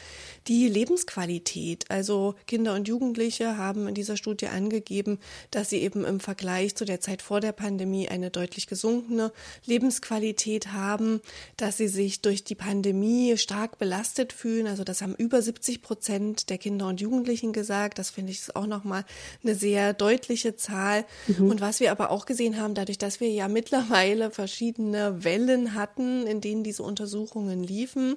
die 0.47 0.69
Lebensqualität. 0.69 1.91
Also 1.91 2.37
Kinder 2.47 2.75
und 2.75 2.87
Jugendliche 2.87 3.57
haben 3.57 3.89
in 3.89 3.95
dieser 3.95 4.17
Studie 4.17 4.47
angegeben, 4.47 5.19
dass 5.51 5.71
sie 5.71 5.79
eben 5.79 6.05
im 6.05 6.21
Vergleich 6.21 6.77
zu 6.77 6.85
der 6.85 7.01
Zeit 7.01 7.23
vor 7.23 7.41
der 7.41 7.51
Pandemie 7.51 8.09
eine 8.09 8.31
deutlich 8.31 8.69
gesunkene 8.69 9.33
Lebensqualität 9.65 10.69
haben, 10.73 11.21
dass 11.57 11.79
sie 11.79 11.89
sich 11.89 12.21
durch 12.21 12.45
die 12.45 12.55
Pandemie 12.55 13.37
stark 13.39 13.79
belastet 13.79 14.33
fühlen. 14.33 14.69
Also 14.69 14.85
das 14.85 15.03
haben 15.03 15.17
über 15.17 15.43
70 15.43 15.83
Prozent 15.83 16.49
der 16.49 16.59
Kinder 16.59 16.87
und 16.87 17.01
Jugendlichen 17.01 17.53
gesagt. 17.53 17.99
Das 17.99 18.11
finde 18.11 18.31
ich 18.31 18.39
ist 18.39 18.55
auch 18.55 18.69
nochmal 18.69 19.05
eine 19.43 19.57
sehr 19.57 19.95
deutliche 19.95 20.55
Zahl. 20.55 21.05
Mhm. 21.27 21.51
Und 21.51 21.61
was 21.61 21.81
wir 21.81 21.91
aber 21.91 22.12
auch 22.12 22.25
gesehen 22.25 22.61
haben, 22.61 22.75
dadurch, 22.75 22.99
dass 22.99 23.19
wir 23.19 23.31
ja 23.31 23.49
mittlerweile 23.49 24.31
verschiedene 24.31 25.25
Wellen 25.25 25.75
hatten, 25.75 26.25
in 26.29 26.41
denen 26.41 26.62
diese 26.62 26.85
Untersuchungen 26.85 27.16
Untersuchungen 27.17 27.63
liefen, 27.63 28.17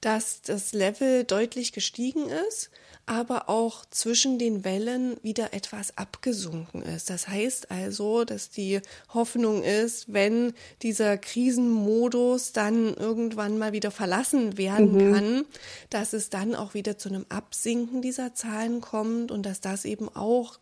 dass 0.00 0.40
das 0.42 0.72
Level 0.72 1.24
deutlich 1.24 1.72
gestiegen 1.72 2.28
ist, 2.48 2.70
aber 3.06 3.48
auch 3.48 3.84
zwischen 3.86 4.38
den 4.38 4.64
Wellen 4.64 5.16
wieder 5.22 5.52
etwas 5.52 5.96
abgesunken 5.96 6.82
ist. 6.82 7.10
Das 7.10 7.28
heißt 7.28 7.70
also, 7.70 8.24
dass 8.24 8.50
die 8.50 8.80
Hoffnung 9.12 9.62
ist, 9.62 10.12
wenn 10.12 10.54
dieser 10.82 11.16
Krisenmodus 11.18 12.52
dann 12.52 12.94
irgendwann 12.94 13.58
mal 13.58 13.72
wieder 13.72 13.90
verlassen 13.90 14.58
werden 14.58 14.92
mhm. 14.92 15.12
kann, 15.12 15.44
dass 15.90 16.12
es 16.12 16.30
dann 16.30 16.54
auch 16.54 16.74
wieder 16.74 16.98
zu 16.98 17.08
einem 17.08 17.26
Absinken 17.28 18.02
dieser 18.02 18.34
Zahlen 18.34 18.80
kommt 18.80 19.30
und 19.30 19.44
dass 19.44 19.60
das 19.60 19.84
eben 19.84 20.08
auch 20.08 20.58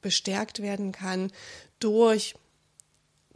bestärkt 0.00 0.62
werden 0.62 0.92
kann 0.92 1.32
durch 1.78 2.34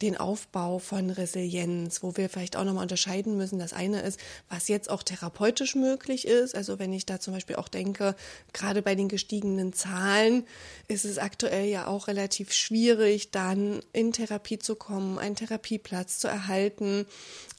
den 0.02 0.16
Aufbau 0.16 0.78
von 0.78 1.10
Resilienz, 1.10 2.02
wo 2.02 2.16
wir 2.16 2.28
vielleicht 2.28 2.56
auch 2.56 2.64
nochmal 2.64 2.82
unterscheiden 2.82 3.36
müssen. 3.36 3.58
Das 3.58 3.72
eine 3.72 4.00
ist, 4.00 4.18
was 4.48 4.68
jetzt 4.68 4.90
auch 4.90 5.02
therapeutisch 5.02 5.74
möglich 5.74 6.26
ist. 6.26 6.54
Also 6.54 6.78
wenn 6.78 6.92
ich 6.92 7.06
da 7.06 7.20
zum 7.20 7.34
Beispiel 7.34 7.56
auch 7.56 7.68
denke, 7.68 8.14
gerade 8.52 8.82
bei 8.82 8.94
den 8.94 9.08
gestiegenen 9.08 9.72
Zahlen 9.72 10.44
ist 10.88 11.04
es 11.04 11.18
aktuell 11.18 11.66
ja 11.66 11.86
auch 11.86 12.08
relativ 12.08 12.52
schwierig, 12.52 13.30
dann 13.30 13.80
in 13.92 14.12
Therapie 14.12 14.58
zu 14.58 14.76
kommen, 14.76 15.18
einen 15.18 15.36
Therapieplatz 15.36 16.18
zu 16.18 16.28
erhalten, 16.28 17.06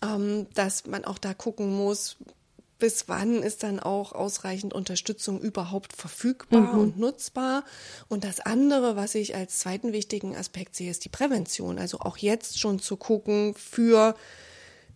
ähm, 0.04 0.48
dass 0.54 0.86
man 0.86 1.06
auch 1.06 1.18
da 1.18 1.34
gucken 1.34 1.74
muss, 1.76 2.18
bis 2.82 3.08
wann 3.08 3.44
ist 3.44 3.62
dann 3.62 3.80
auch 3.80 4.12
ausreichend 4.12 4.74
Unterstützung 4.74 5.40
überhaupt 5.40 5.94
verfügbar 5.94 6.74
mhm. 6.74 6.80
und 6.80 7.00
nutzbar. 7.00 7.64
Und 8.10 8.24
das 8.24 8.40
andere, 8.40 8.96
was 8.96 9.14
ich 9.14 9.36
als 9.36 9.60
zweiten 9.60 9.94
wichtigen 9.94 10.36
Aspekt 10.36 10.76
sehe, 10.76 10.90
ist 10.90 11.06
die 11.06 11.10
Prävention. 11.10 11.78
Also 11.78 12.00
auch 12.00 12.18
jetzt 12.18 12.60
schon 12.60 12.80
zu 12.80 12.98
gucken 12.98 13.54
für 13.54 14.16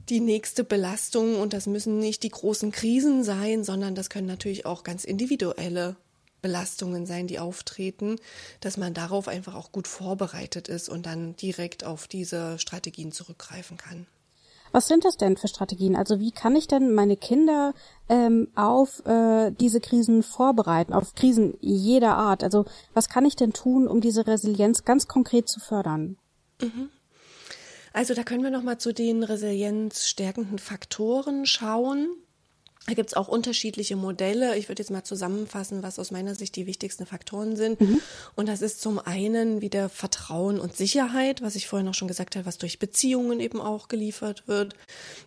die 0.09 0.19
nächste 0.19 0.63
Belastung 0.63 1.39
und 1.39 1.53
das 1.53 1.67
müssen 1.67 1.99
nicht 1.99 2.23
die 2.23 2.29
großen 2.29 2.71
Krisen 2.71 3.23
sein, 3.23 3.63
sondern 3.63 3.93
das 3.93 4.09
können 4.09 4.27
natürlich 4.27 4.65
auch 4.65 4.83
ganz 4.83 5.03
individuelle 5.03 5.95
Belastungen 6.41 7.05
sein, 7.05 7.27
die 7.27 7.37
auftreten, 7.37 8.17
dass 8.61 8.77
man 8.77 8.95
darauf 8.95 9.27
einfach 9.27 9.53
auch 9.53 9.71
gut 9.71 9.87
vorbereitet 9.87 10.69
ist 10.69 10.89
und 10.89 11.05
dann 11.05 11.35
direkt 11.35 11.83
auf 11.83 12.07
diese 12.07 12.57
Strategien 12.57 13.11
zurückgreifen 13.11 13.77
kann. 13.77 14.07
Was 14.75 14.89
sind 14.89 15.05
das 15.05 15.15
denn 15.15 15.37
für 15.37 15.47
Strategien? 15.47 15.95
Also 15.95 16.19
wie 16.19 16.31
kann 16.31 16.53
ich 16.53 16.67
denn 16.67 16.93
meine 16.93 17.15
Kinder 17.15 17.73
ähm, 18.09 18.49
auf 18.55 19.05
äh, 19.05 19.51
diese 19.51 19.79
Krisen 19.79 20.21
vorbereiten, 20.21 20.91
auf 20.91 21.15
Krisen 21.15 21.53
jeder 21.61 22.17
Art? 22.17 22.43
Also 22.43 22.65
was 22.93 23.07
kann 23.07 23.23
ich 23.23 23.37
denn 23.37 23.53
tun, 23.53 23.87
um 23.87 24.01
diese 24.01 24.27
Resilienz 24.27 24.83
ganz 24.83 25.07
konkret 25.07 25.47
zu 25.47 25.61
fördern? 25.61 26.17
Mhm. 26.61 26.89
Also 27.93 28.13
da 28.13 28.23
können 28.23 28.43
wir 28.43 28.51
noch 28.51 28.63
mal 28.63 28.77
zu 28.77 28.93
den 28.93 29.23
resilienzstärkenden 29.23 30.59
Faktoren 30.59 31.45
schauen. 31.45 32.09
Da 32.87 32.93
gibt 32.93 33.09
es 33.09 33.15
auch 33.15 33.27
unterschiedliche 33.27 33.95
Modelle. 33.95 34.55
Ich 34.57 34.69
würde 34.69 34.83
jetzt 34.83 34.91
mal 34.91 35.03
zusammenfassen, 35.03 35.81
was 35.81 35.97
aus 35.97 36.11
meiner 36.11 36.35
Sicht 36.35 36.55
die 36.55 36.67
wichtigsten 36.67 37.07
Faktoren 37.07 37.55
sind. 37.55 37.81
Mhm. 37.81 37.99
Und 38.35 38.47
das 38.47 38.61
ist 38.61 38.79
zum 38.79 38.99
einen 38.99 39.61
wieder 39.61 39.89
Vertrauen 39.89 40.59
und 40.59 40.75
Sicherheit, 40.75 41.41
was 41.41 41.55
ich 41.55 41.67
vorhin 41.67 41.87
auch 41.87 41.95
schon 41.95 42.07
gesagt 42.07 42.35
habe, 42.35 42.45
was 42.45 42.59
durch 42.59 42.77
Beziehungen 42.77 43.39
eben 43.39 43.59
auch 43.59 43.87
geliefert 43.87 44.47
wird. 44.47 44.75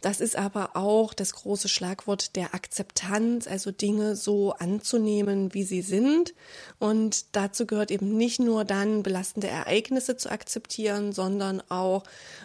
Das 0.00 0.20
ist 0.20 0.36
aber 0.36 0.76
auch 0.76 1.12
das 1.14 1.32
große 1.32 1.68
Schlagwort 1.68 2.36
der 2.36 2.54
Akzeptanz, 2.54 3.48
also 3.48 3.72
Dinge 3.72 4.14
so 4.14 4.52
anzunehmen, 4.52 5.52
wie 5.52 5.64
sie 5.64 5.82
sind. 5.82 6.34
Und 6.78 7.34
dazu 7.34 7.66
gehört 7.66 7.90
eben 7.90 8.16
nicht 8.16 8.38
nur 8.38 8.64
dann 8.64 9.02
belastende 9.02 9.48
Ereignisse 9.48 10.16
zu 10.16 10.30
akzeptieren, 10.30 11.12
sondern 11.12 11.60
auch 11.70 12.04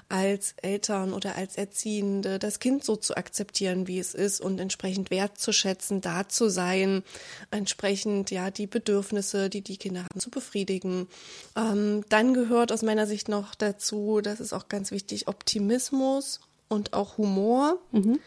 als 0.09 0.55
Eltern 0.61 1.13
oder 1.13 1.35
als 1.35 1.55
Erziehende 1.55 2.39
das 2.39 2.59
Kind 2.59 2.83
so 2.83 2.95
zu 2.95 3.15
akzeptieren, 3.15 3.87
wie 3.87 3.99
es 3.99 4.15
ist 4.15 4.41
und 4.41 4.59
entsprechend 4.59 5.02
entsprechend 5.03 5.11
wertzuschätzen, 5.11 6.01
da 6.01 6.27
zu 6.27 6.49
sein, 6.49 7.03
entsprechend 7.51 8.31
ja 8.31 8.51
die 8.51 8.67
Bedürfnisse, 8.67 9.49
die 9.49 9.61
die 9.61 9.77
Kinder 9.77 10.03
haben, 10.03 10.19
zu 10.19 10.29
befriedigen. 10.29 11.07
Ähm, 11.55 12.03
dann 12.09 12.33
gehört 12.33 12.71
aus 12.71 12.81
meiner 12.81 13.07
Sicht 13.07 13.29
noch 13.29 13.55
dazu, 13.55 14.21
das 14.21 14.39
ist 14.39 14.53
auch 14.53 14.67
ganz 14.69 14.91
wichtig, 14.91 15.27
Optimismus 15.27 16.39
und 16.69 16.93
auch 16.93 17.17
Humor. 17.17 17.77
Mhm 17.91 18.19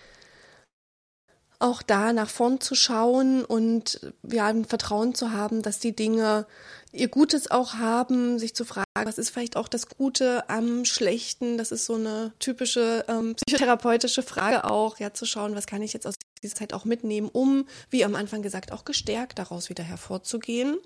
auch 1.66 1.82
da 1.82 2.12
nach 2.12 2.30
vorn 2.30 2.60
zu 2.60 2.74
schauen 2.74 3.44
und 3.44 4.00
ja, 4.22 4.46
ein 4.46 4.64
Vertrauen 4.64 5.14
zu 5.14 5.32
haben, 5.32 5.62
dass 5.62 5.78
die 5.78 5.94
Dinge 5.94 6.46
ihr 6.92 7.08
Gutes 7.08 7.50
auch 7.50 7.74
haben, 7.74 8.38
sich 8.38 8.54
zu 8.54 8.64
fragen, 8.64 8.86
was 8.94 9.18
ist 9.18 9.30
vielleicht 9.30 9.56
auch 9.56 9.68
das 9.68 9.88
Gute 9.88 10.48
am 10.48 10.84
Schlechten? 10.84 11.58
Das 11.58 11.72
ist 11.72 11.86
so 11.86 11.94
eine 11.94 12.32
typische 12.38 13.04
ähm, 13.08 13.34
psychotherapeutische 13.34 14.22
Frage 14.22 14.64
auch, 14.64 14.98
ja, 14.98 15.12
zu 15.12 15.26
schauen, 15.26 15.54
was 15.54 15.66
kann 15.66 15.82
ich 15.82 15.92
jetzt 15.92 16.06
aus 16.06 16.14
dieser 16.42 16.54
Zeit 16.54 16.72
auch 16.72 16.84
mitnehmen, 16.84 17.28
um, 17.30 17.66
wie 17.90 18.04
am 18.04 18.14
Anfang 18.14 18.42
gesagt, 18.42 18.72
auch 18.72 18.84
gestärkt 18.84 19.38
daraus 19.38 19.68
wieder 19.68 19.84
hervorzugehen. 19.84 20.78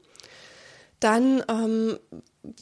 Dann 0.98 1.44
ähm, 1.48 1.98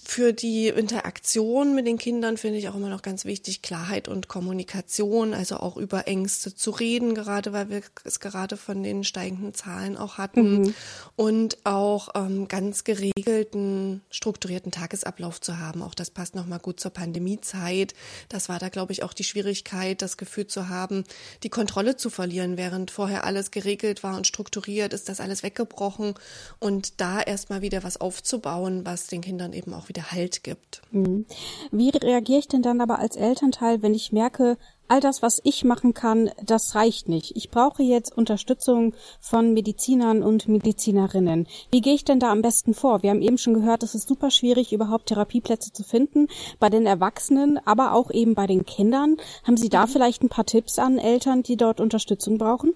für 0.05 0.33
die 0.33 0.69
Interaktion 0.69 1.75
mit 1.75 1.87
den 1.87 1.99
Kindern 1.99 2.37
finde 2.37 2.59
ich 2.59 2.69
auch 2.69 2.75
immer 2.75 2.89
noch 2.89 3.03
ganz 3.03 3.25
wichtig 3.25 3.63
Klarheit 3.63 4.09
und 4.09 4.27
Kommunikation, 4.27 5.35
also 5.35 5.59
auch 5.59 5.77
über 5.77 6.09
Ängste 6.09 6.53
zu 6.53 6.73
reden, 6.73 7.15
gerade 7.15 7.53
weil 7.53 7.71
wir 7.71 7.83
es 8.03 8.19
gerade 8.19 8.57
von 8.57 8.83
den 8.83 9.05
steigenden 9.05 9.55
Zahlen 9.55 9.97
auch 9.97 10.19
hatten 10.19 10.63
mhm. 10.63 10.75
und 11.15 11.59
auch 11.63 12.09
ähm, 12.17 12.49
ganz 12.49 12.83
geregelten, 12.83 14.03
strukturierten 14.11 14.73
Tagesablauf 14.73 15.41
zu 15.41 15.59
haben. 15.59 15.83
Auch 15.83 15.95
das 15.95 16.11
passt 16.11 16.35
nochmal 16.35 16.59
gut 16.59 16.81
zur 16.81 16.91
Pandemiezeit. 16.91 17.95
Das 18.29 18.49
war 18.49 18.59
da, 18.59 18.71
glaube 18.71 18.93
ich, 18.93 19.05
auch 19.05 19.13
die 19.13 19.25
Schwierigkeit, 19.25 20.03
das 20.03 20.17
Gefühl 20.17 20.49
zu 20.49 20.69
haben, 20.69 21.05
die 21.45 21.51
Kontrolle 21.51 21.97
zu 21.97 22.11
verlieren, 22.11 22.57
während 22.57 22.91
vorher 22.91 23.23
alles 23.23 23.53
geregelt 23.53 24.03
war 24.03 24.17
und 24.17 24.27
strukturiert, 24.27 24.93
ist 24.93 25.09
das 25.09 25.21
alles 25.21 25.45
weggebrochen 25.45 26.15
und 26.59 27.01
da 27.01 27.21
erstmal 27.21 27.63
wieder 27.63 27.85
was 27.85 28.01
aufzubauen, 28.01 28.85
was 28.85 29.07
den 29.07 29.21
Kindern 29.21 29.53
eben 29.53 29.68
eben 29.69 29.75
auch 29.75 29.89
wieder 29.89 30.11
Halt 30.11 30.43
gibt. 30.43 30.83
Mhm. 30.91 31.27
Wie 31.71 31.91
reagiere 31.91 32.39
ich 32.39 32.49
denn 32.49 32.63
dann 32.63 32.81
aber 32.81 32.99
als 32.99 33.17
Elternteil, 33.17 33.83
wenn 33.83 33.95
ich 33.95 34.13
merke, 34.13 34.57
all 34.89 35.01
das, 35.01 35.21
was 35.21 35.41
ich 35.45 35.65
machen 35.65 35.93
kann, 35.93 36.31
das 36.43 36.75
reicht 36.75 37.11
nicht. 37.11 37.37
Ich 37.37 37.51
brauche 37.51 37.83
jetzt 37.83 38.17
Unterstützung 38.17 38.95
von 39.21 39.53
Medizinern 39.53 40.23
und 40.23 40.49
Medizinerinnen. 40.49 41.47
Wie 41.71 41.83
gehe 41.83 41.95
ich 41.95 42.05
denn 42.05 42.21
da 42.21 42.33
am 42.33 42.41
besten 42.41 42.73
vor? 42.73 43.03
Wir 43.03 43.11
haben 43.11 43.21
eben 43.21 43.37
schon 43.37 43.53
gehört, 43.53 43.83
es 43.83 43.95
ist 43.95 44.09
super 44.09 44.31
schwierig, 44.31 44.73
überhaupt 44.73 45.07
Therapieplätze 45.07 45.73
zu 45.73 45.85
finden 45.85 46.29
bei 46.59 46.71
den 46.71 46.87
Erwachsenen, 46.87 47.59
aber 47.67 47.93
auch 47.93 48.11
eben 48.11 48.35
bei 48.35 48.47
den 48.47 48.65
Kindern. 48.65 49.19
Haben 49.45 49.59
Sie 49.59 49.69
da 49.69 49.85
mhm. 49.85 49.91
vielleicht 49.91 50.23
ein 50.23 50.31
paar 50.31 50.47
Tipps 50.47 50.79
an 50.79 50.99
Eltern, 50.99 51.43
die 51.43 51.57
dort 51.57 51.81
Unterstützung 51.81 52.39
brauchen? 52.39 52.75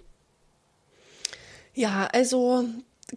Ja, 1.74 2.06
also 2.12 2.64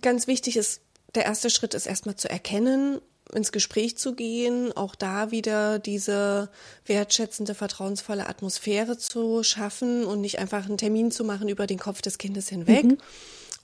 ganz 0.02 0.28
wichtig 0.28 0.56
ist, 0.56 0.80
der 1.16 1.26
erste 1.26 1.50
Schritt 1.50 1.74
ist 1.74 1.86
erstmal 1.86 2.16
zu 2.16 2.30
erkennen, 2.30 3.02
ins 3.34 3.52
Gespräch 3.52 3.98
zu 3.98 4.14
gehen, 4.14 4.72
auch 4.76 4.96
da 4.96 5.32
wieder 5.32 5.80
diese 5.80 6.50
wertschätzende, 6.86 7.56
vertrauensvolle 7.56 8.28
Atmosphäre 8.28 8.98
zu 8.98 9.44
schaffen 9.44 10.06
und 10.06 10.22
nicht 10.22 10.40
einfach 10.40 10.66
einen 10.66 10.78
Termin 10.78 11.12
zu 11.12 11.24
machen 11.24 11.50
über 11.50 11.68
den 11.68 11.80
Kopf 11.80 12.02
des 12.02 12.18
Kindes 12.18 12.50
hinweg. 12.50 12.86
Mhm. 12.86 12.98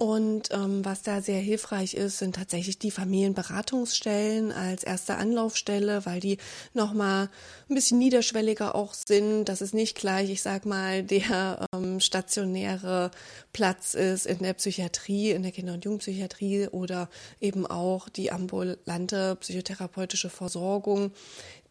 Und 0.01 0.49
ähm, 0.49 0.83
was 0.83 1.03
da 1.03 1.21
sehr 1.21 1.41
hilfreich 1.41 1.93
ist, 1.93 2.17
sind 2.17 2.33
tatsächlich 2.33 2.79
die 2.79 2.89
Familienberatungsstellen 2.89 4.51
als 4.51 4.83
erste 4.83 5.17
Anlaufstelle, 5.17 6.07
weil 6.07 6.19
die 6.19 6.39
nochmal 6.73 7.29
ein 7.69 7.75
bisschen 7.75 7.99
niederschwelliger 7.99 8.73
auch 8.73 8.95
sind, 8.95 9.45
dass 9.45 9.61
es 9.61 9.73
nicht 9.73 9.95
gleich, 9.95 10.31
ich 10.31 10.41
sag 10.41 10.65
mal, 10.65 11.03
der 11.03 11.67
ähm, 11.71 11.99
stationäre 11.99 13.11
Platz 13.53 13.93
ist 13.93 14.25
in 14.25 14.39
der 14.39 14.55
Psychiatrie, 14.55 15.29
in 15.29 15.43
der 15.43 15.51
Kinder- 15.51 15.73
und 15.73 15.85
Jugendpsychiatrie 15.85 16.69
oder 16.69 17.07
eben 17.39 17.67
auch 17.67 18.09
die 18.09 18.31
ambulante 18.31 19.35
psychotherapeutische 19.35 20.31
Versorgung, 20.31 21.11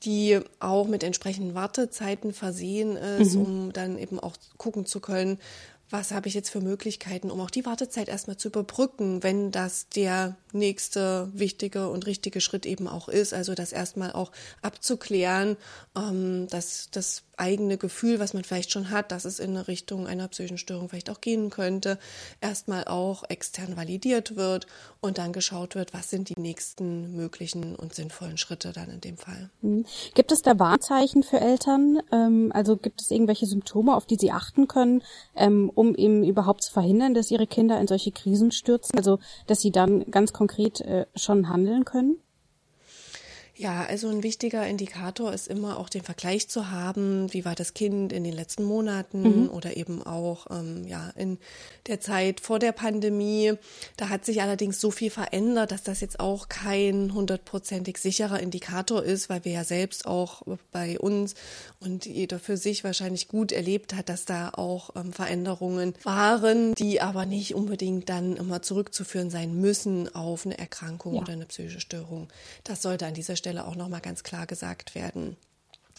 die 0.05 0.39
auch 0.61 0.87
mit 0.87 1.03
entsprechenden 1.03 1.57
Wartezeiten 1.57 2.33
versehen 2.33 2.97
ist, 2.97 3.35
mhm. 3.35 3.43
um 3.43 3.73
dann 3.73 3.99
eben 3.99 4.21
auch 4.21 4.37
gucken 4.57 4.87
zu 4.87 5.01
können, 5.01 5.41
was 5.91 6.13
habe 6.13 6.29
ich 6.29 6.35
jetzt 6.35 6.51
für 6.51 6.61
Möglichkeiten, 6.61 7.31
um 7.31 7.41
auch 7.41 7.51
die 7.51 7.67
Wartezeit 7.67 8.09
erstmal 8.09 8.37
zu 8.37 8.49
überbrücken, 8.49 9.23
wenn 9.23 9.51
das 9.51 9.89
der 9.89 10.37
nächste 10.53 11.31
wichtige 11.35 11.89
und 11.89 12.07
richtige 12.07 12.41
Schritt 12.41 12.67
eben 12.67 12.89
auch 12.89 13.09
ist. 13.09 13.35
Also 13.35 13.55
das 13.55 13.73
erstmal 13.73 14.13
auch 14.13 14.33
abzuklären, 14.63 15.57
ähm, 15.97 16.47
dass 16.49 16.89
das 16.91 17.23
eigene 17.41 17.79
Gefühl, 17.79 18.21
was 18.21 18.35
man 18.35 18.45
vielleicht 18.45 18.71
schon 18.71 18.91
hat, 18.91 19.11
dass 19.11 19.25
es 19.25 19.41
in 19.41 19.51
eine 19.51 19.67
Richtung 19.67 20.07
einer 20.07 20.29
psychischen 20.29 20.59
Störung 20.59 20.89
vielleicht 20.89 21.11
auch 21.11 21.21
gehen 21.21 21.51
könnte, 21.51 21.99
erstmal 22.41 22.85
auch 22.85 23.25
extern 23.29 23.77
validiert 23.77 24.37
wird 24.37 24.67
und 25.01 25.19
dann 25.19 25.33
geschaut 25.33 25.75
wird, 25.75 25.95
was 25.95 26.11
sind 26.11 26.29
die 26.29 26.39
nächsten 26.39 27.17
möglichen 27.17 27.75
und 27.75 27.95
sinnvollen 27.95 28.37
Schritte 28.37 28.73
dann 28.73 28.91
in 28.91 29.01
dem 29.01 29.17
Fall. 29.17 29.51
Mhm. 29.63 29.85
Gibt 30.15 30.33
es 30.33 30.43
da 30.43 30.59
Warnzeichen 30.59 31.23
für 31.23 31.41
Eltern? 31.41 32.01
Ähm, 32.13 32.53
also 32.55 32.77
gibt 32.77 33.01
es 33.01 33.11
irgendwelche 33.11 33.47
Symptome, 33.47 33.97
auf 33.97 34.07
die 34.07 34.17
sie 34.17 34.31
achten 34.31 34.69
können, 34.69 35.03
ähm, 35.35 35.71
um 35.75 35.95
eben 35.95 36.23
überhaupt 36.25 36.63
zu 36.63 36.73
verhindern, 36.73 37.15
dass 37.15 37.31
ihre 37.31 37.47
Kinder 37.47 37.81
in 37.81 37.87
solche 37.87 38.13
Krisen 38.13 38.53
stürzen? 38.53 38.97
Also 38.97 39.19
dass 39.47 39.61
sie 39.61 39.71
dann 39.71 40.11
ganz 40.11 40.33
konkret 40.33 40.81
äh, 40.83 41.07
schon 41.15 41.49
handeln 41.49 41.85
können? 41.85 42.19
Ja, 43.61 43.85
also 43.85 44.09
ein 44.09 44.23
wichtiger 44.23 44.67
Indikator 44.67 45.35
ist 45.35 45.47
immer 45.47 45.79
auch 45.79 45.91
den 45.91 46.01
Vergleich 46.01 46.49
zu 46.49 46.71
haben, 46.71 47.31
wie 47.35 47.45
war 47.45 47.55
das 47.55 47.75
Kind 47.75 48.11
in 48.11 48.25
den 48.25 48.33
letzten 48.33 48.65
Monaten 48.65 49.43
mhm. 49.43 49.51
oder 49.51 49.77
eben 49.77 50.03
auch 50.03 50.47
ähm, 50.51 50.87
ja 50.87 51.11
in 51.15 51.37
der 51.87 52.01
Zeit 52.01 52.41
vor 52.41 52.59
der 52.59 52.73
Pandemie. 52.73 53.53
Da 53.99 54.09
hat 54.09 54.25
sich 54.25 54.41
allerdings 54.41 54.81
so 54.81 54.91
viel 54.91 55.11
verändert, 55.11 55.73
dass 55.73 55.83
das 55.83 56.01
jetzt 56.01 56.21
auch 56.21 56.49
kein 56.49 57.13
hundertprozentig 57.13 57.99
sicherer 57.99 58.41
Indikator 58.41 59.03
ist, 59.03 59.29
weil 59.29 59.45
wir 59.45 59.53
ja 59.53 59.65
selbst 59.65 60.07
auch 60.07 60.41
bei 60.73 60.99
uns 60.99 61.35
und 61.81 62.07
jeder 62.07 62.39
für 62.39 62.57
sich 62.57 62.83
wahrscheinlich 62.83 63.29
gut 63.29 63.53
erlebt 63.53 63.95
hat, 63.95 64.09
dass 64.09 64.25
da 64.25 64.53
auch 64.55 64.97
ähm, 64.97 65.13
Veränderungen 65.13 65.93
waren, 66.03 66.75
die 66.77 67.03
aber 67.03 67.27
nicht 67.27 67.55
unbedingt 67.55 68.09
dann 68.09 68.39
immer 68.39 68.63
zurückzuführen 68.63 69.29
sein 69.29 69.55
müssen 69.55 70.15
auf 70.15 70.47
eine 70.47 70.59
Erkrankung 70.59 71.13
ja. 71.17 71.21
oder 71.21 71.35
eine 71.35 71.45
psychische 71.45 71.81
Störung. 71.81 72.29
Das 72.65 72.81
sollte 72.81 73.05
an 73.05 73.13
dieser 73.13 73.37
Stelle 73.37 73.50
Stelle 73.51 73.67
auch 73.67 73.75
nochmal 73.75 74.01
ganz 74.01 74.23
klar 74.23 74.47
gesagt 74.47 74.95
werden. 74.95 75.37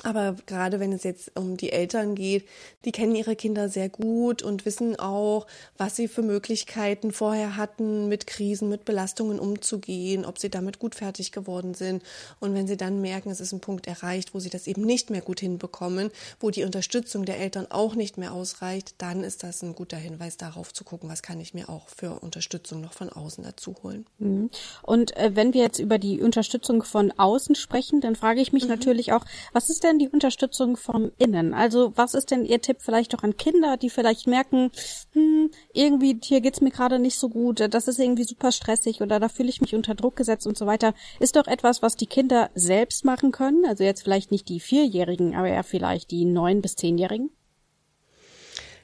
Aber 0.04 0.36
gerade 0.46 0.80
wenn 0.80 0.94
es 0.94 1.04
jetzt 1.04 1.32
um 1.36 1.58
die 1.58 1.72
Eltern 1.72 2.16
geht, 2.16 2.48
die 2.86 2.92
kennen 2.92 3.16
ihre 3.16 3.36
Kinder 3.36 3.70
sehr 3.70 3.90
gut 3.90 4.42
und 4.42 4.66
wissen 4.66 4.96
auch, 4.98 5.48
was 5.78 5.96
sie 5.96 6.08
für 6.08 6.22
Möglichkeiten 6.22 7.12
vorher 7.12 7.58
hatten, 7.58 8.08
mit 8.08 8.26
Krisen, 8.28 8.70
mit 8.70 8.86
Belastungen 8.86 9.40
umzugehen, 9.40 10.26
ob 10.26 10.40
sie 10.40 10.50
damit 10.50 10.80
gut 10.80 10.96
fertig 10.96 11.32
geworden 11.32 11.74
sind. 11.74 12.04
Und 12.40 12.54
wenn 12.54 12.68
sie 12.68 12.78
dann 12.78 13.02
merken, 13.02 13.30
es 13.30 13.40
ist 13.40 13.52
ein 13.52 13.60
Punkt 13.60 13.88
erreicht, 13.88 14.34
wo 14.34 14.40
sie 14.40 14.50
das 14.50 14.68
eben 14.68 14.82
nicht 14.82 15.10
mehr 15.10 15.22
gut 15.22 15.40
hinbekommen, 15.40 16.10
wo 16.40 16.50
die 16.50 16.64
Unterstützung 16.64 17.26
der 17.26 17.40
Eltern 17.40 17.68
auch 17.70 17.96
nicht 17.96 18.18
mehr 18.18 18.34
ausreicht, 18.34 18.96
dann 18.98 19.24
ist 19.24 19.44
das 19.44 19.62
ein 19.62 19.76
guter 19.76 19.98
Hinweis 19.98 20.38
darauf 20.38 20.74
zu 20.74 20.84
gucken, 20.84 21.10
was 21.10 21.22
kann 21.22 21.40
ich 21.40 21.54
mir 21.54 21.70
auch 21.70 21.90
für 21.90 22.20
Unterstützung 22.22 22.82
noch 22.82 22.94
von 22.94 23.10
außen 23.10 23.44
dazu 23.44 23.76
holen. 23.84 24.06
Mhm. 24.20 24.50
Und 24.84 25.16
äh, 25.18 25.36
wenn 25.36 25.54
wir 25.54 25.62
jetzt 25.62 25.80
über 25.80 26.00
die 26.00 26.22
Unterstützung 26.22 26.84
von 26.84 27.12
außen 27.12 27.56
sprechen, 27.56 28.02
dann 28.02 28.16
frage 28.16 28.42
ich 28.42 28.54
mich 28.54 28.64
mhm. 28.64 28.70
natürlich 28.70 29.14
auch, 29.14 29.26
was 29.54 29.70
ist 29.70 29.82
ist 29.82 29.91
denn 29.92 30.00
die 30.00 30.10
Unterstützung 30.10 30.78
von 30.78 31.12
innen? 31.18 31.54
Also 31.54 31.94
was 31.96 32.14
ist 32.14 32.32
denn 32.32 32.46
Ihr 32.46 32.62
Tipp 32.62 32.78
vielleicht 32.80 33.16
auch 33.16 33.24
an 33.24 33.38
Kinder, 33.38 33.78
die 33.78 33.90
vielleicht 33.90 34.28
merken, 34.28 34.72
hm, 35.14 35.52
irgendwie 35.74 36.20
hier 36.24 36.42
geht's 36.42 36.62
mir 36.62 36.72
gerade 36.72 37.00
nicht 37.00 37.18
so 37.18 37.30
gut, 37.30 37.62
das 37.74 37.88
ist 37.88 38.00
irgendwie 38.00 38.24
super 38.24 38.52
stressig 38.52 39.02
oder 39.02 39.20
da 39.20 39.30
fühle 39.30 39.50
ich 39.50 39.62
mich 39.62 39.76
unter 39.76 39.96
Druck 39.96 40.16
gesetzt 40.16 40.48
und 40.48 40.58
so 40.58 40.66
weiter. 40.66 40.94
Ist 41.20 41.36
doch 41.36 41.48
etwas, 41.48 41.82
was 41.82 41.96
die 41.96 42.08
Kinder 42.08 42.50
selbst 42.56 43.06
machen 43.06 43.32
können. 43.32 43.66
Also 43.66 43.84
jetzt 43.84 44.04
vielleicht 44.04 44.32
nicht 44.32 44.50
die 44.50 44.60
Vierjährigen, 44.60 45.36
aber 45.36 45.48
eher 45.48 45.64
vielleicht 45.64 46.12
die 46.12 46.26
neun 46.26 46.62
bis 46.62 46.76
zehnjährigen. 46.76 47.30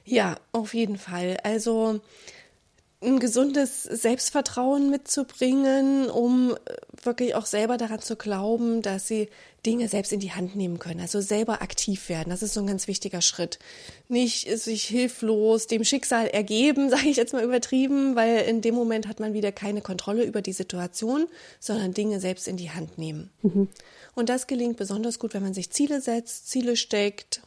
Ja, 0.05 0.35
auf 0.51 0.73
jeden 0.73 0.97
Fall. 0.97 1.37
Also 1.43 1.99
ein 3.01 3.19
gesundes 3.19 3.83
Selbstvertrauen 3.83 4.89
mitzubringen, 4.89 6.09
um 6.09 6.55
wirklich 7.05 7.35
auch 7.35 7.45
selber 7.45 7.77
daran 7.77 8.01
zu 8.01 8.15
glauben, 8.15 8.81
dass 8.81 9.07
sie 9.07 9.29
Dinge 9.65 9.89
selbst 9.89 10.13
in 10.13 10.19
die 10.19 10.31
Hand 10.31 10.55
nehmen 10.55 10.79
können, 10.79 10.99
also 10.99 11.19
selber 11.19 11.61
aktiv 11.61 12.09
werden. 12.09 12.29
Das 12.29 12.41
ist 12.41 12.53
so 12.53 12.61
ein 12.61 12.67
ganz 12.67 12.87
wichtiger 12.87 13.21
Schritt. 13.21 13.59
Nicht 14.07 14.49
sich 14.59 14.85
hilflos 14.85 15.67
dem 15.67 15.83
Schicksal 15.83 16.27
ergeben, 16.27 16.89
sage 16.91 17.09
ich 17.09 17.17
jetzt 17.17 17.33
mal 17.33 17.43
übertrieben, 17.43 18.15
weil 18.15 18.39
in 18.41 18.61
dem 18.61 18.75
Moment 18.75 19.07
hat 19.07 19.19
man 19.19 19.33
wieder 19.33 19.51
keine 19.51 19.81
Kontrolle 19.81 20.23
über 20.23 20.41
die 20.41 20.53
Situation, 20.53 21.27
sondern 21.59 21.93
Dinge 21.93 22.19
selbst 22.19 22.47
in 22.47 22.57
die 22.57 22.71
Hand 22.71 22.97
nehmen. 22.97 23.29
Mhm. 23.41 23.67
Und 24.15 24.29
das 24.29 24.47
gelingt 24.47 24.77
besonders 24.77 25.19
gut, 25.19 25.33
wenn 25.33 25.43
man 25.43 25.53
sich 25.53 25.69
Ziele 25.69 26.01
setzt, 26.01 26.49
Ziele 26.49 26.75
steckt 26.75 27.41